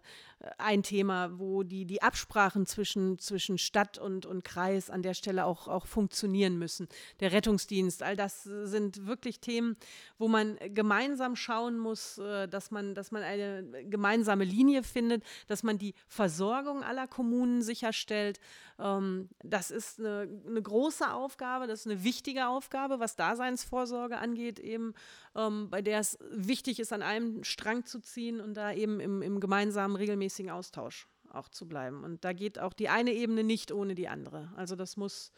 [0.58, 5.46] ein Thema, wo die, die Absprachen zwischen, zwischen Stadt und, und Kreis an der Stelle
[5.46, 6.88] auch, auch funktionieren müssen.
[7.20, 9.78] Der Rettungsdienst, all das sind wirklich Themen,
[10.18, 15.64] wo man gemeinsam schauen muss, äh, dass man, dass man eine gemeinsame Linie findet, dass
[15.64, 18.40] man die Versorgung aller Kommunen sicherstellt.
[18.88, 24.60] Ähm, das ist eine, eine große Aufgabe, das ist eine wichtige Aufgabe, was Daseinsvorsorge angeht,
[24.60, 24.94] eben
[25.36, 29.22] ähm, bei der es wichtig ist, an einem Strang zu ziehen und da eben im,
[29.22, 32.04] im gemeinsamen regelmäßigen Austausch auch zu bleiben.
[32.04, 34.52] Und da geht auch die eine Ebene nicht ohne die andere.
[34.56, 35.32] Also das muss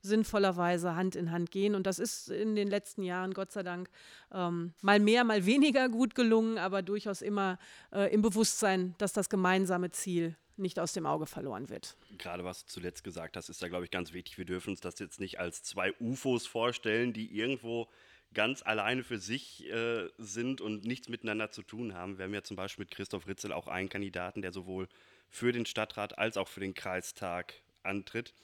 [0.00, 1.74] sinnvollerweise Hand in Hand gehen.
[1.74, 3.88] Und das ist in den letzten Jahren, Gott sei Dank,
[4.32, 7.58] ähm, mal mehr, mal weniger gut gelungen, aber durchaus immer
[7.92, 11.96] äh, im Bewusstsein, dass das gemeinsame Ziel nicht aus dem Auge verloren wird.
[12.18, 14.38] Gerade was du zuletzt gesagt hast, ist da, glaube ich, ganz wichtig.
[14.38, 17.88] Wir dürfen uns das jetzt nicht als zwei UFOs vorstellen, die irgendwo
[18.34, 22.18] ganz alleine für sich äh, sind und nichts miteinander zu tun haben.
[22.18, 24.88] Wir haben ja zum Beispiel mit Christoph Ritzel auch einen Kandidaten, der sowohl
[25.28, 28.34] für den Stadtrat als auch für den Kreistag antritt,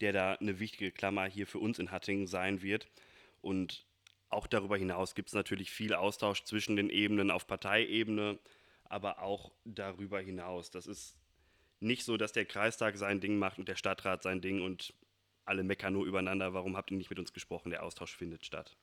[0.00, 2.88] der da eine wichtige Klammer hier für uns in Hattingen sein wird.
[3.40, 3.86] Und
[4.28, 8.38] auch darüber hinaus gibt es natürlich viel Austausch zwischen den Ebenen auf Parteiebene,
[8.84, 10.70] aber auch darüber hinaus.
[10.70, 11.16] Das ist
[11.80, 14.94] nicht so, dass der Kreistag sein Ding macht und der Stadtrat sein Ding und
[15.44, 16.54] alle meckern nur übereinander.
[16.54, 17.70] Warum habt ihr nicht mit uns gesprochen?
[17.70, 18.76] Der Austausch findet statt.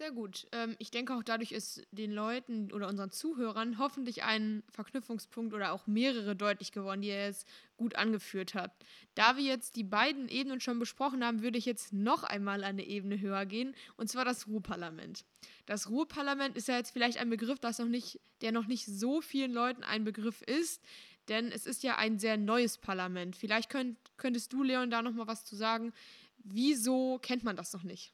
[0.00, 0.46] Sehr gut.
[0.52, 5.72] Ähm, ich denke auch dadurch ist den Leuten oder unseren Zuhörern hoffentlich ein Verknüpfungspunkt oder
[5.72, 7.46] auch mehrere deutlich geworden, die er jetzt
[7.76, 8.72] gut angeführt hat.
[9.14, 12.86] Da wir jetzt die beiden Ebenen schon besprochen haben, würde ich jetzt noch einmal eine
[12.86, 15.26] Ebene höher gehen, und zwar das Ruhrparlament.
[15.66, 19.20] Das Ruhrparlament ist ja jetzt vielleicht ein Begriff, das noch nicht, der noch nicht so
[19.20, 20.82] vielen Leuten ein Begriff ist,
[21.30, 23.36] denn es ist ja ein sehr neues Parlament.
[23.36, 25.92] Vielleicht könnt, könntest du, Leon, da noch mal was zu sagen.
[26.38, 28.12] Wieso kennt man das noch nicht?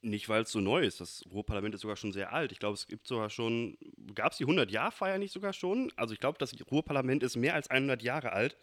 [0.00, 1.00] Nicht, weil es so neu ist.
[1.00, 2.52] Das Ruhrparlament ist sogar schon sehr alt.
[2.52, 3.78] Ich glaube, es gibt sogar schon,
[4.14, 5.92] gab es die 100-Jahr-Feier nicht sogar schon?
[5.96, 8.56] Also ich glaube, das Ruhrparlament ist mehr als 100 Jahre alt,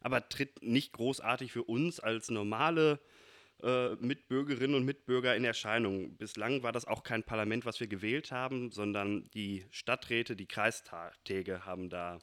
[0.00, 3.17] aber tritt nicht großartig für uns als normale äh,
[3.60, 6.16] Mitbürgerinnen und Mitbürger in Erscheinung.
[6.16, 11.64] Bislang war das auch kein Parlament, was wir gewählt haben, sondern die Stadträte, die Kreistage
[11.64, 12.20] haben da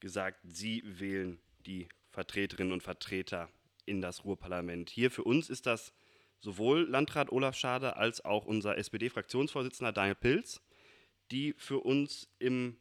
[0.00, 3.50] gesagt, sie wählen die Vertreterinnen und Vertreter
[3.84, 4.88] in das Ruhrparlament.
[4.88, 5.92] Hier für uns ist das
[6.38, 10.62] sowohl Landrat Olaf Schade als auch unser SPD-Fraktionsvorsitzender Daniel Pilz,
[11.30, 12.78] die für uns im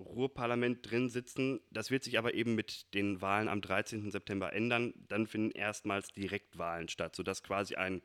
[0.00, 1.60] Ruhrparlament drin sitzen.
[1.70, 4.10] Das wird sich aber eben mit den Wahlen am 13.
[4.10, 4.94] September ändern.
[5.08, 8.02] Dann finden erstmals Direktwahlen statt, sodass quasi ein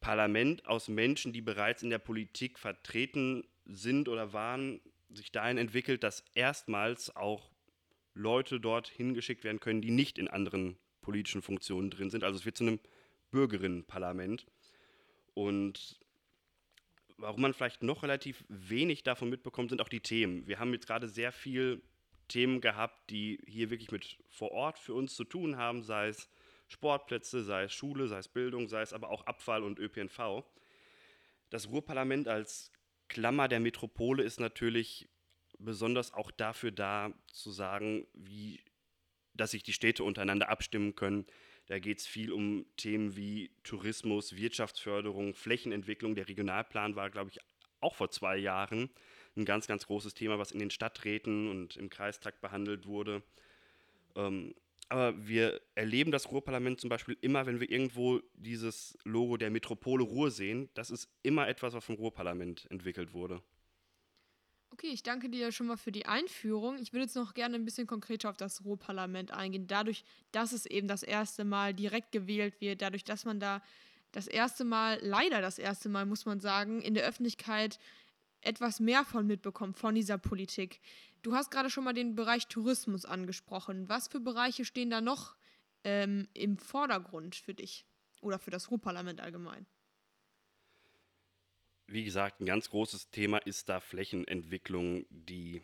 [0.00, 6.02] Parlament aus Menschen, die bereits in der Politik vertreten sind oder waren, sich dahin entwickelt,
[6.02, 7.50] dass erstmals auch
[8.12, 12.22] Leute dort hingeschickt werden können, die nicht in anderen politischen Funktionen drin sind.
[12.22, 12.80] Also es wird zu einem
[13.30, 14.46] Bürgerinnenparlament.
[15.34, 15.98] Und
[17.16, 20.46] warum man vielleicht noch relativ wenig davon mitbekommt, sind auch die Themen.
[20.46, 21.82] Wir haben jetzt gerade sehr viel
[22.28, 26.28] Themen gehabt, die hier wirklich mit vor Ort für uns zu tun haben, sei es
[26.68, 30.44] Sportplätze, sei es Schule, sei es Bildung, sei es aber auch Abfall und ÖPNV.
[31.50, 32.72] Das Ruhrparlament als
[33.08, 35.08] Klammer der Metropole ist natürlich
[35.58, 38.60] besonders auch dafür da zu sagen, wie,
[39.34, 41.26] dass sich die Städte untereinander abstimmen können,
[41.66, 46.14] da geht es viel um Themen wie Tourismus, Wirtschaftsförderung, Flächenentwicklung.
[46.14, 47.40] Der Regionalplan war, glaube ich,
[47.80, 48.90] auch vor zwei Jahren
[49.36, 53.22] ein ganz, ganz großes Thema, was in den Stadträten und im Kreistag behandelt wurde.
[54.14, 54.54] Ähm,
[54.88, 60.04] aber wir erleben das Ruhrparlament zum Beispiel immer, wenn wir irgendwo dieses Logo der Metropole
[60.04, 60.68] Ruhr sehen.
[60.74, 63.42] Das ist immer etwas, was vom Ruhrparlament entwickelt wurde.
[64.74, 66.78] Okay, ich danke dir schon mal für die Einführung.
[66.78, 69.68] Ich würde jetzt noch gerne ein bisschen konkreter auf das Ruhrparlament eingehen.
[69.68, 73.62] Dadurch, dass es eben das erste Mal direkt gewählt wird, dadurch, dass man da
[74.10, 77.78] das erste Mal, leider das erste Mal, muss man sagen, in der Öffentlichkeit
[78.40, 80.80] etwas mehr von mitbekommt, von dieser Politik.
[81.22, 83.88] Du hast gerade schon mal den Bereich Tourismus angesprochen.
[83.88, 85.36] Was für Bereiche stehen da noch
[85.84, 87.86] ähm, im Vordergrund für dich
[88.22, 89.66] oder für das Ruhrparlament allgemein?
[91.86, 95.62] Wie gesagt, ein ganz großes Thema ist da Flächenentwicklung, die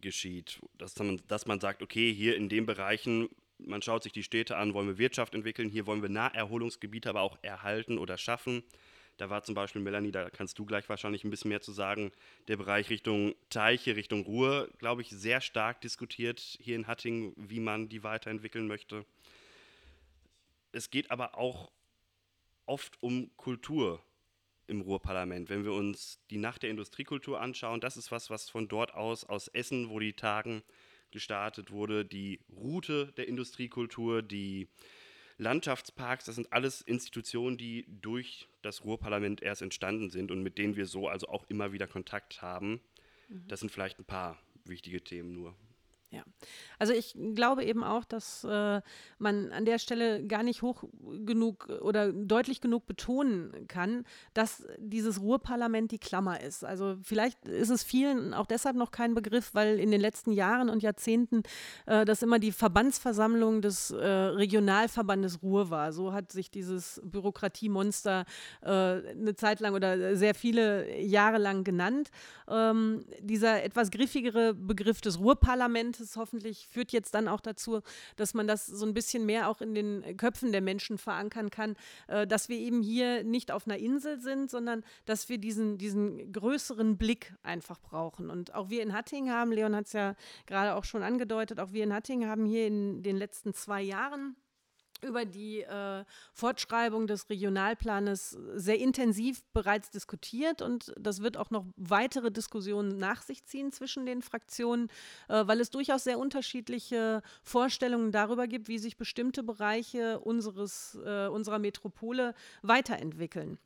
[0.00, 0.60] geschieht.
[0.78, 3.28] Dass man, dass man sagt, okay, hier in den Bereichen,
[3.58, 7.22] man schaut sich die Städte an, wollen wir Wirtschaft entwickeln, hier wollen wir Naherholungsgebiete aber
[7.22, 8.62] auch erhalten oder schaffen.
[9.16, 12.12] Da war zum Beispiel, Melanie, da kannst du gleich wahrscheinlich ein bisschen mehr zu sagen,
[12.48, 17.60] der Bereich Richtung Teiche, Richtung Ruhr, glaube ich, sehr stark diskutiert hier in Hattingen, wie
[17.60, 19.06] man die weiterentwickeln möchte.
[20.72, 21.72] Es geht aber auch
[22.66, 24.02] oft um Kultur
[24.68, 25.48] im Ruhrparlament.
[25.48, 29.24] Wenn wir uns die Nacht der Industriekultur anschauen, das ist was, was von dort aus,
[29.24, 30.62] aus Essen, wo die Tagen
[31.10, 34.68] gestartet wurde, die Route der Industriekultur, die
[35.38, 40.76] Landschaftsparks, das sind alles Institutionen, die durch das Ruhrparlament erst entstanden sind und mit denen
[40.76, 42.80] wir so also auch immer wieder Kontakt haben.
[43.28, 43.48] Mhm.
[43.48, 45.54] Das sind vielleicht ein paar wichtige Themen nur.
[46.10, 46.22] Ja,
[46.78, 48.80] also ich glaube eben auch, dass äh,
[49.18, 50.84] man an der Stelle gar nicht hoch
[51.24, 56.64] genug oder deutlich genug betonen kann, dass dieses Ruhrparlament die Klammer ist.
[56.64, 60.68] Also vielleicht ist es vielen auch deshalb noch kein Begriff, weil in den letzten Jahren
[60.68, 61.42] und Jahrzehnten
[61.86, 65.92] äh, das immer die Verbandsversammlung des äh, Regionalverbandes Ruhr war.
[65.92, 68.26] So hat sich dieses Bürokratiemonster
[68.62, 72.10] äh, eine Zeit lang oder sehr viele Jahre lang genannt.
[72.48, 77.80] Ähm, dieser etwas griffigere Begriff des Ruhrparlaments Parlaments hoffentlich führt jetzt dann auch dazu,
[78.16, 81.76] dass man das so ein bisschen mehr auch in den Köpfen der Menschen verankern kann,
[82.08, 86.32] äh, dass wir eben hier nicht auf einer Insel sind, sondern dass wir diesen, diesen
[86.32, 88.30] größeren Blick einfach brauchen.
[88.30, 90.14] Und auch wir in Hattingen haben, Leon hat es ja
[90.46, 94.36] gerade auch schon angedeutet, auch wir in Hattingen haben hier in den letzten zwei Jahren
[95.04, 101.64] über die äh, Fortschreibung des Regionalplanes sehr intensiv bereits diskutiert und das wird auch noch
[101.76, 104.88] weitere Diskussionen nach sich ziehen zwischen den Fraktionen,
[105.28, 111.28] äh, weil es durchaus sehr unterschiedliche Vorstellungen darüber gibt, wie sich bestimmte Bereiche unseres, äh,
[111.28, 113.58] unserer Metropole weiterentwickeln.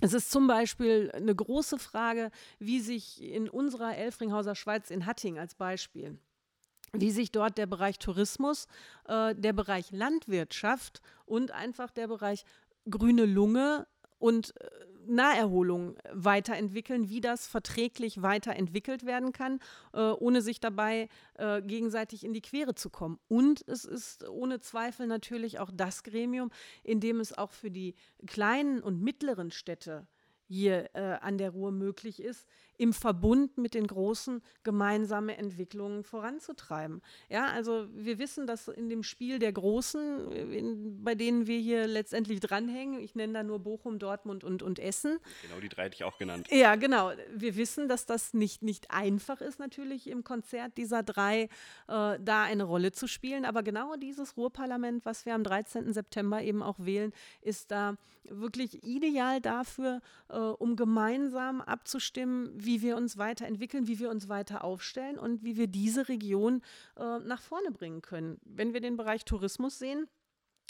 [0.00, 5.38] Es ist zum Beispiel eine große Frage, wie sich in unserer Elfringhauser Schweiz in Hatting
[5.38, 6.18] als Beispiel
[6.92, 8.66] wie sich dort der Bereich Tourismus,
[9.08, 12.44] äh, der Bereich Landwirtschaft und einfach der Bereich
[12.88, 13.86] grüne Lunge
[14.18, 14.68] und äh,
[15.06, 19.58] Naherholung weiterentwickeln, wie das verträglich weiterentwickelt werden kann,
[19.94, 23.18] äh, ohne sich dabei äh, gegenseitig in die Quere zu kommen.
[23.26, 26.50] Und es ist ohne Zweifel natürlich auch das Gremium,
[26.84, 27.94] in dem es auch für die
[28.26, 30.06] kleinen und mittleren Städte
[30.46, 32.46] hier äh, an der Ruhr möglich ist,
[32.82, 37.00] im Verbund mit den großen gemeinsame Entwicklungen voranzutreiben.
[37.28, 41.86] Ja, also wir wissen, dass in dem Spiel der Großen, in, bei denen wir hier
[41.86, 45.20] letztendlich dranhängen, ich nenne da nur Bochum, Dortmund und, und Essen.
[45.42, 46.48] Genau, die drei hätte ich auch genannt.
[46.50, 47.12] Ja, genau.
[47.32, 51.48] Wir wissen, dass das nicht, nicht einfach ist, natürlich im Konzert dieser drei äh,
[51.86, 53.44] da eine Rolle zu spielen.
[53.44, 55.92] Aber genau dieses Ruhrparlament, was wir am 13.
[55.92, 57.12] September eben auch wählen,
[57.42, 64.08] ist da wirklich ideal dafür, äh, um gemeinsam abzustimmen, wie wir uns weiterentwickeln, wie wir
[64.08, 66.62] uns weiter aufstellen und wie wir diese Region
[66.96, 68.40] äh, nach vorne bringen können.
[68.44, 70.08] Wenn wir den Bereich Tourismus sehen,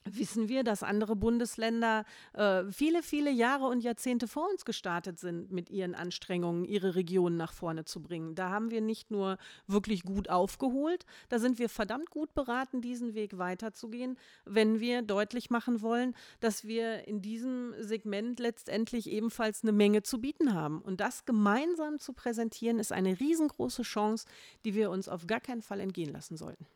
[0.04, 5.52] wissen wir, dass andere Bundesländer äh, viele, viele Jahre und Jahrzehnte vor uns gestartet sind
[5.52, 8.34] mit ihren Anstrengungen, ihre Regionen nach vorne zu bringen.
[8.34, 13.14] Da haben wir nicht nur wirklich gut aufgeholt, da sind wir verdammt gut beraten, diesen
[13.14, 19.72] Weg weiterzugehen, wenn wir deutlich machen wollen, dass wir in diesem Segment letztendlich ebenfalls eine
[19.72, 20.80] Menge zu bieten haben.
[20.82, 24.26] Und das gemeinsam zu präsentieren, ist eine riesengroße Chance,
[24.64, 26.66] die wir uns auf gar keinen Fall entgehen lassen sollten.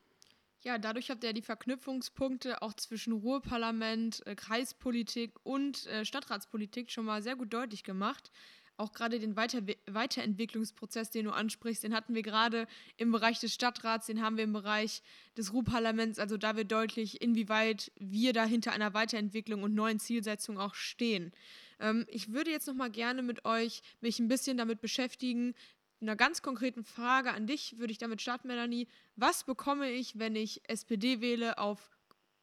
[0.67, 7.05] Ja, dadurch habt ihr die Verknüpfungspunkte auch zwischen Ruhrparlament, äh, Kreispolitik und äh, Stadtratspolitik schon
[7.05, 8.33] mal sehr gut deutlich gemacht.
[8.77, 13.55] Auch gerade den Weiter Weiterentwicklungsprozess, den du ansprichst, den hatten wir gerade im Bereich des
[13.55, 15.05] Stadtrats, den haben wir im Bereich
[15.37, 16.19] des Ruhrparlaments.
[16.19, 21.31] Also da wird deutlich, inwieweit wir da hinter einer Weiterentwicklung und neuen Zielsetzungen auch stehen.
[21.79, 25.55] Ähm, ich würde jetzt noch mal gerne mit euch mich ein bisschen damit beschäftigen,
[26.01, 28.89] einer ganz konkreten Frage an dich würde ich damit starten, Melanie.
[29.17, 31.91] Was bekomme ich, wenn ich SPD wähle auf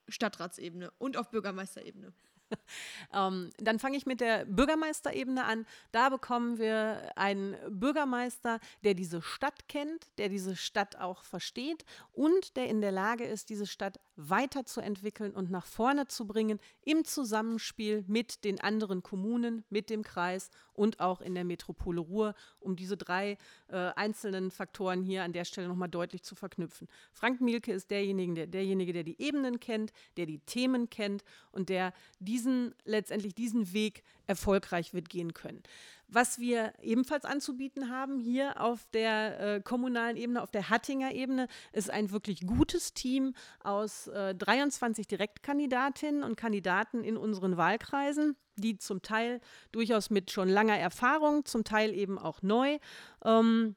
[0.08, 2.14] Stadtratsebene und auf Bürgermeisterebene?
[3.14, 5.66] ähm, dann fange ich mit der Bürgermeisterebene an.
[5.92, 12.56] Da bekommen wir einen Bürgermeister, der diese Stadt kennt, der diese Stadt auch versteht und
[12.56, 18.04] der in der Lage ist, diese Stadt weiterzuentwickeln und nach vorne zu bringen im Zusammenspiel
[18.08, 22.98] mit den anderen Kommunen, mit dem Kreis und auch in der Metropole Ruhr, um diese
[22.98, 23.38] drei
[23.68, 26.88] äh, einzelnen Faktoren hier an der Stelle nochmal deutlich zu verknüpfen.
[27.12, 31.70] Frank Mielke ist derjenige der, derjenige, der die Ebenen kennt, der die Themen kennt und
[31.70, 35.64] der diese diesen letztendlich diesen Weg erfolgreich wird gehen können.
[36.08, 41.48] Was wir ebenfalls anzubieten haben hier auf der äh, kommunalen Ebene, auf der Hattinger Ebene,
[41.72, 43.34] ist ein wirklich gutes Team
[43.64, 49.42] aus äh, 23 Direktkandidatinnen und Kandidaten in unseren Wahlkreisen, die zum Teil
[49.72, 52.78] durchaus mit schon langer Erfahrung, zum Teil eben auch neu
[53.26, 53.76] ähm,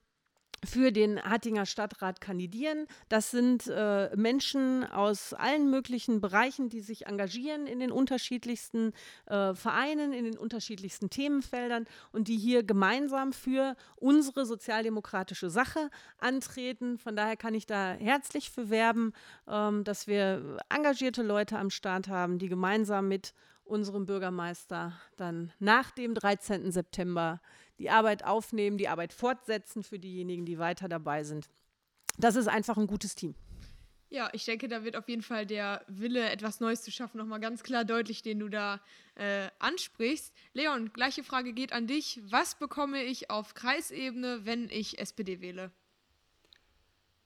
[0.64, 2.86] für den Hattinger Stadtrat kandidieren.
[3.08, 8.92] Das sind äh, Menschen aus allen möglichen Bereichen, die sich engagieren in den unterschiedlichsten
[9.26, 16.98] äh, Vereinen, in den unterschiedlichsten Themenfeldern und die hier gemeinsam für unsere sozialdemokratische Sache antreten.
[16.98, 19.12] Von daher kann ich da herzlich für werben,
[19.48, 23.34] ähm, dass wir engagierte Leute am Start haben, die gemeinsam mit
[23.66, 26.70] unserem Bürgermeister dann nach dem 13.
[26.70, 27.40] September
[27.78, 31.48] die Arbeit aufnehmen, die Arbeit fortsetzen für diejenigen, die weiter dabei sind.
[32.18, 33.34] Das ist einfach ein gutes Team.
[34.08, 37.40] Ja, ich denke, da wird auf jeden Fall der Wille, etwas Neues zu schaffen, nochmal
[37.40, 38.80] ganz klar deutlich, den du da
[39.16, 40.32] äh, ansprichst.
[40.52, 42.20] Leon, gleiche Frage geht an dich.
[42.22, 45.72] Was bekomme ich auf Kreisebene, wenn ich SPD wähle?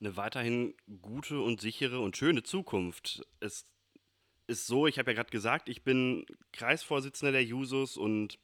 [0.00, 3.26] Eine weiterhin gute und sichere und schöne Zukunft.
[3.40, 3.66] Es
[4.46, 8.38] ist so, ich habe ja gerade gesagt, ich bin Kreisvorsitzender der Jusos und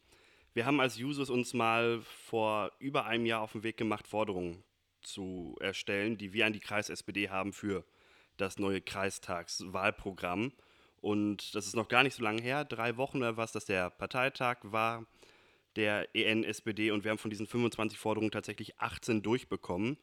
[0.57, 4.65] wir haben als Users uns mal vor über einem Jahr auf den Weg gemacht, Forderungen
[5.03, 7.85] zu erstellen, die wir an die Kreis-SPD haben für
[8.39, 10.53] das neue Kreistagswahlprogramm.
[11.03, 13.91] Und das ist noch gar nicht so lange her, drei Wochen oder was, dass der
[13.91, 15.05] Parteitag war,
[15.77, 16.91] der EN-SPD.
[16.91, 19.99] Und wir haben von diesen 25 Forderungen tatsächlich 18 durchbekommen,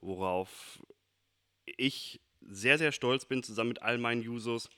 [0.00, 0.86] worauf
[1.64, 4.70] ich sehr, sehr stolz bin, zusammen mit all meinen Users.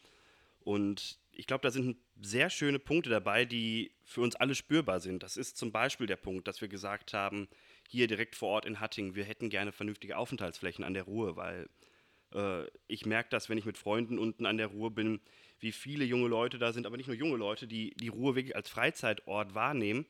[0.61, 5.22] Und ich glaube, da sind sehr schöne Punkte dabei, die für uns alle spürbar sind.
[5.22, 7.49] Das ist zum Beispiel der Punkt, dass wir gesagt haben,
[7.89, 11.68] hier direkt vor Ort in Hattingen, wir hätten gerne vernünftige Aufenthaltsflächen an der Ruhr, weil
[12.34, 15.20] äh, ich merke das, wenn ich mit Freunden unten an der Ruhr bin,
[15.61, 18.57] wie viele junge Leute da sind, aber nicht nur junge Leute, die die Ruhr wirklich
[18.57, 20.07] als Freizeitort wahrnehmen,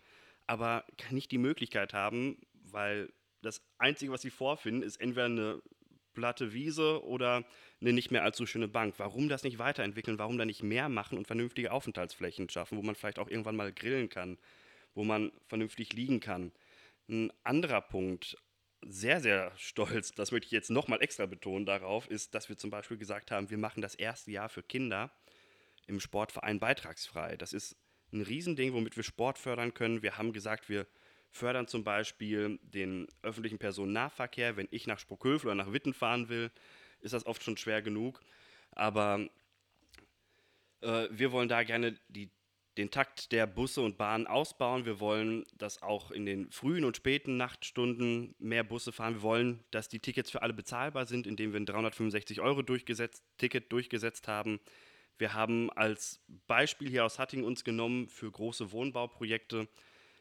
[0.47, 3.13] aber nicht die Möglichkeit haben, weil
[3.43, 5.63] das Einzige, was sie vorfinden, ist entweder eine
[6.19, 7.45] platte Wiese oder
[7.81, 8.95] eine nicht mehr allzu schöne Bank.
[8.99, 10.19] Warum das nicht weiterentwickeln?
[10.19, 13.73] Warum da nicht mehr machen und vernünftige Aufenthaltsflächen schaffen, wo man vielleicht auch irgendwann mal
[13.73, 14.37] grillen kann,
[14.95, 16.51] wo man vernünftig liegen kann?
[17.09, 18.37] Ein anderer Punkt,
[18.83, 22.71] sehr, sehr stolz, das möchte ich jetzt nochmal extra betonen darauf, ist, dass wir zum
[22.71, 25.13] Beispiel gesagt haben, wir machen das erste Jahr für Kinder
[25.87, 27.37] im Sportverein beitragsfrei.
[27.37, 27.77] Das ist
[28.13, 30.03] ein Riesending, womit wir Sport fördern können.
[30.03, 30.87] Wir haben gesagt, wir
[31.31, 34.57] fördern zum Beispiel den öffentlichen Personennahverkehr.
[34.57, 36.51] Wenn ich nach Sprockhövel oder nach Witten fahren will,
[37.01, 38.21] ist das oft schon schwer genug.
[38.73, 39.29] Aber
[40.81, 42.31] äh, wir wollen da gerne die,
[42.77, 44.85] den Takt der Busse und Bahnen ausbauen.
[44.85, 49.15] Wir wollen, dass auch in den frühen und späten Nachtstunden mehr Busse fahren.
[49.15, 53.25] Wir wollen, dass die Tickets für alle bezahlbar sind, indem wir ein 365 Euro durchgesetzt,
[53.37, 54.61] Ticket durchgesetzt haben.
[55.19, 59.69] Wir haben als Beispiel hier aus Hatting uns genommen für große Wohnbauprojekte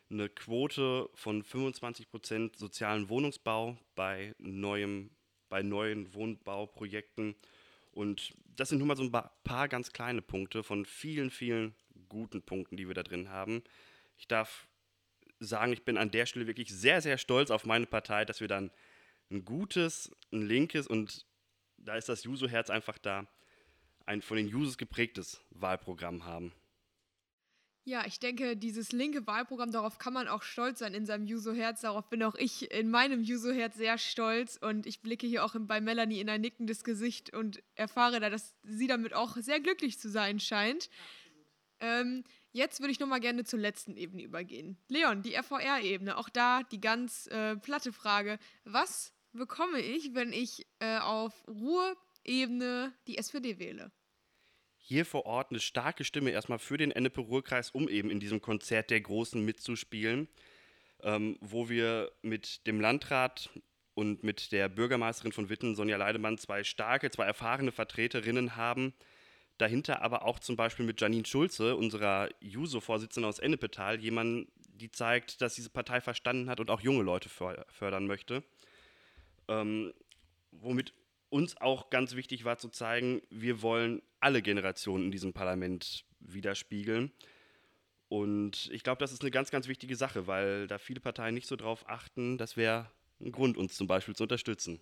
[0.10, 5.12] eine Quote von 25 Prozent sozialen Wohnungsbau bei, neuem,
[5.49, 7.36] bei neuen Wohnbauprojekten.
[7.91, 9.12] Und das sind nur mal so ein
[9.43, 11.76] paar ganz kleine Punkte von vielen, vielen
[12.10, 13.64] guten Punkten, die wir da drin haben.
[14.18, 14.68] Ich darf
[15.39, 18.47] sagen, ich bin an der Stelle wirklich sehr, sehr stolz auf meine Partei, dass wir
[18.47, 18.72] dann
[19.30, 21.26] ein gutes, ein linkes und
[21.78, 23.28] da ist das Juso-Herz einfach da,
[24.05, 26.53] ein von den Jusos geprägtes Wahlprogramm haben.
[27.88, 31.79] Ja, ich denke, dieses linke Wahlprogramm, darauf kann man auch stolz sein in seinem Juso-Herz.
[31.79, 34.57] Darauf bin auch ich in meinem Juso-Herz sehr stolz.
[34.57, 38.55] Und ich blicke hier auch bei Melanie in ein nickendes Gesicht und erfahre da, dass
[38.63, 40.89] sie damit auch sehr glücklich zu sein scheint.
[41.79, 44.77] Ähm, jetzt würde ich nochmal gerne zur letzten Ebene übergehen.
[44.89, 46.17] Leon, die RVR-Ebene.
[46.17, 48.38] Auch da die ganz äh, platte Frage.
[48.65, 53.93] Was bekomme ich, wenn ich äh, auf Ruhr-Ebene die SPD wähle?
[54.88, 58.89] Hier vor Ort eine starke Stimme erstmal für den Ennepe-Ruhr-Kreis, um eben in diesem Konzert
[58.89, 60.29] der Großen mitzuspielen,
[61.03, 63.49] ähm, wo wir mit dem Landrat
[63.95, 68.93] und mit der Bürgermeisterin von Witten, Sonja Leidemann, zwei starke, zwei erfahrene Vertreterinnen haben.
[69.57, 75.41] Dahinter aber auch zum Beispiel mit Janine Schulze, unserer JUSO-Vorsitzenden aus Ennepetal, jemand, die zeigt,
[75.41, 78.41] dass diese Partei verstanden hat und auch junge Leute fördern möchte.
[79.49, 79.93] Ähm,
[80.51, 80.93] womit
[81.30, 87.11] uns auch ganz wichtig war zu zeigen, wir wollen alle Generationen in diesem Parlament widerspiegeln.
[88.09, 91.47] Und ich glaube, das ist eine ganz, ganz wichtige Sache, weil da viele Parteien nicht
[91.47, 92.38] so drauf achten.
[92.38, 94.80] Das wäre ein Grund, uns zum Beispiel zu unterstützen.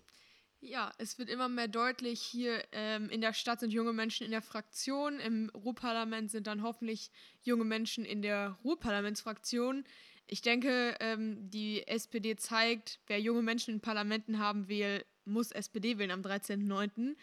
[0.60, 4.30] Ja, es wird immer mehr deutlich, hier ähm, in der Stadt sind junge Menschen in
[4.30, 7.10] der Fraktion, im Ruhrparlament sind dann hoffentlich
[7.42, 9.84] junge Menschen in der Ruhrparlamentsfraktion.
[10.26, 15.98] Ich denke, ähm, die SPD zeigt, wer junge Menschen in Parlamenten haben will, muss SPD
[15.98, 17.16] wählen am 13.09.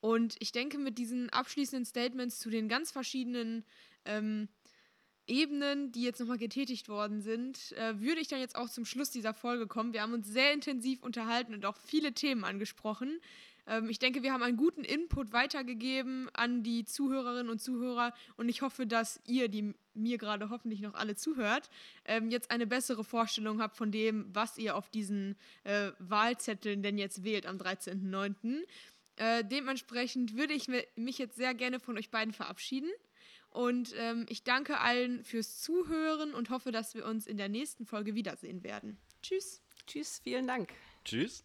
[0.00, 3.64] Und ich denke, mit diesen abschließenden Statements zu den ganz verschiedenen
[4.04, 4.48] ähm,
[5.28, 9.10] Ebenen, die jetzt nochmal getätigt worden sind, äh, würde ich dann jetzt auch zum Schluss
[9.10, 9.92] dieser Folge kommen.
[9.92, 13.20] Wir haben uns sehr intensiv unterhalten und auch viele Themen angesprochen.
[13.66, 18.48] Ähm, ich denke, wir haben einen guten Input weitergegeben an die Zuhörerinnen und Zuhörer und
[18.48, 21.68] ich hoffe, dass ihr, die mir gerade hoffentlich noch alle zuhört,
[22.04, 26.98] ähm, jetzt eine bessere Vorstellung habt von dem, was ihr auf diesen äh, Wahlzetteln denn
[26.98, 28.62] jetzt wählt am 13.09.
[29.16, 32.90] Äh, dementsprechend würde ich mich jetzt sehr gerne von euch beiden verabschieden.
[33.50, 37.84] Und ähm, ich danke allen fürs Zuhören und hoffe, dass wir uns in der nächsten
[37.84, 38.96] Folge wiedersehen werden.
[39.20, 39.60] Tschüss.
[39.86, 40.72] Tschüss, vielen Dank.
[41.04, 41.44] Tschüss.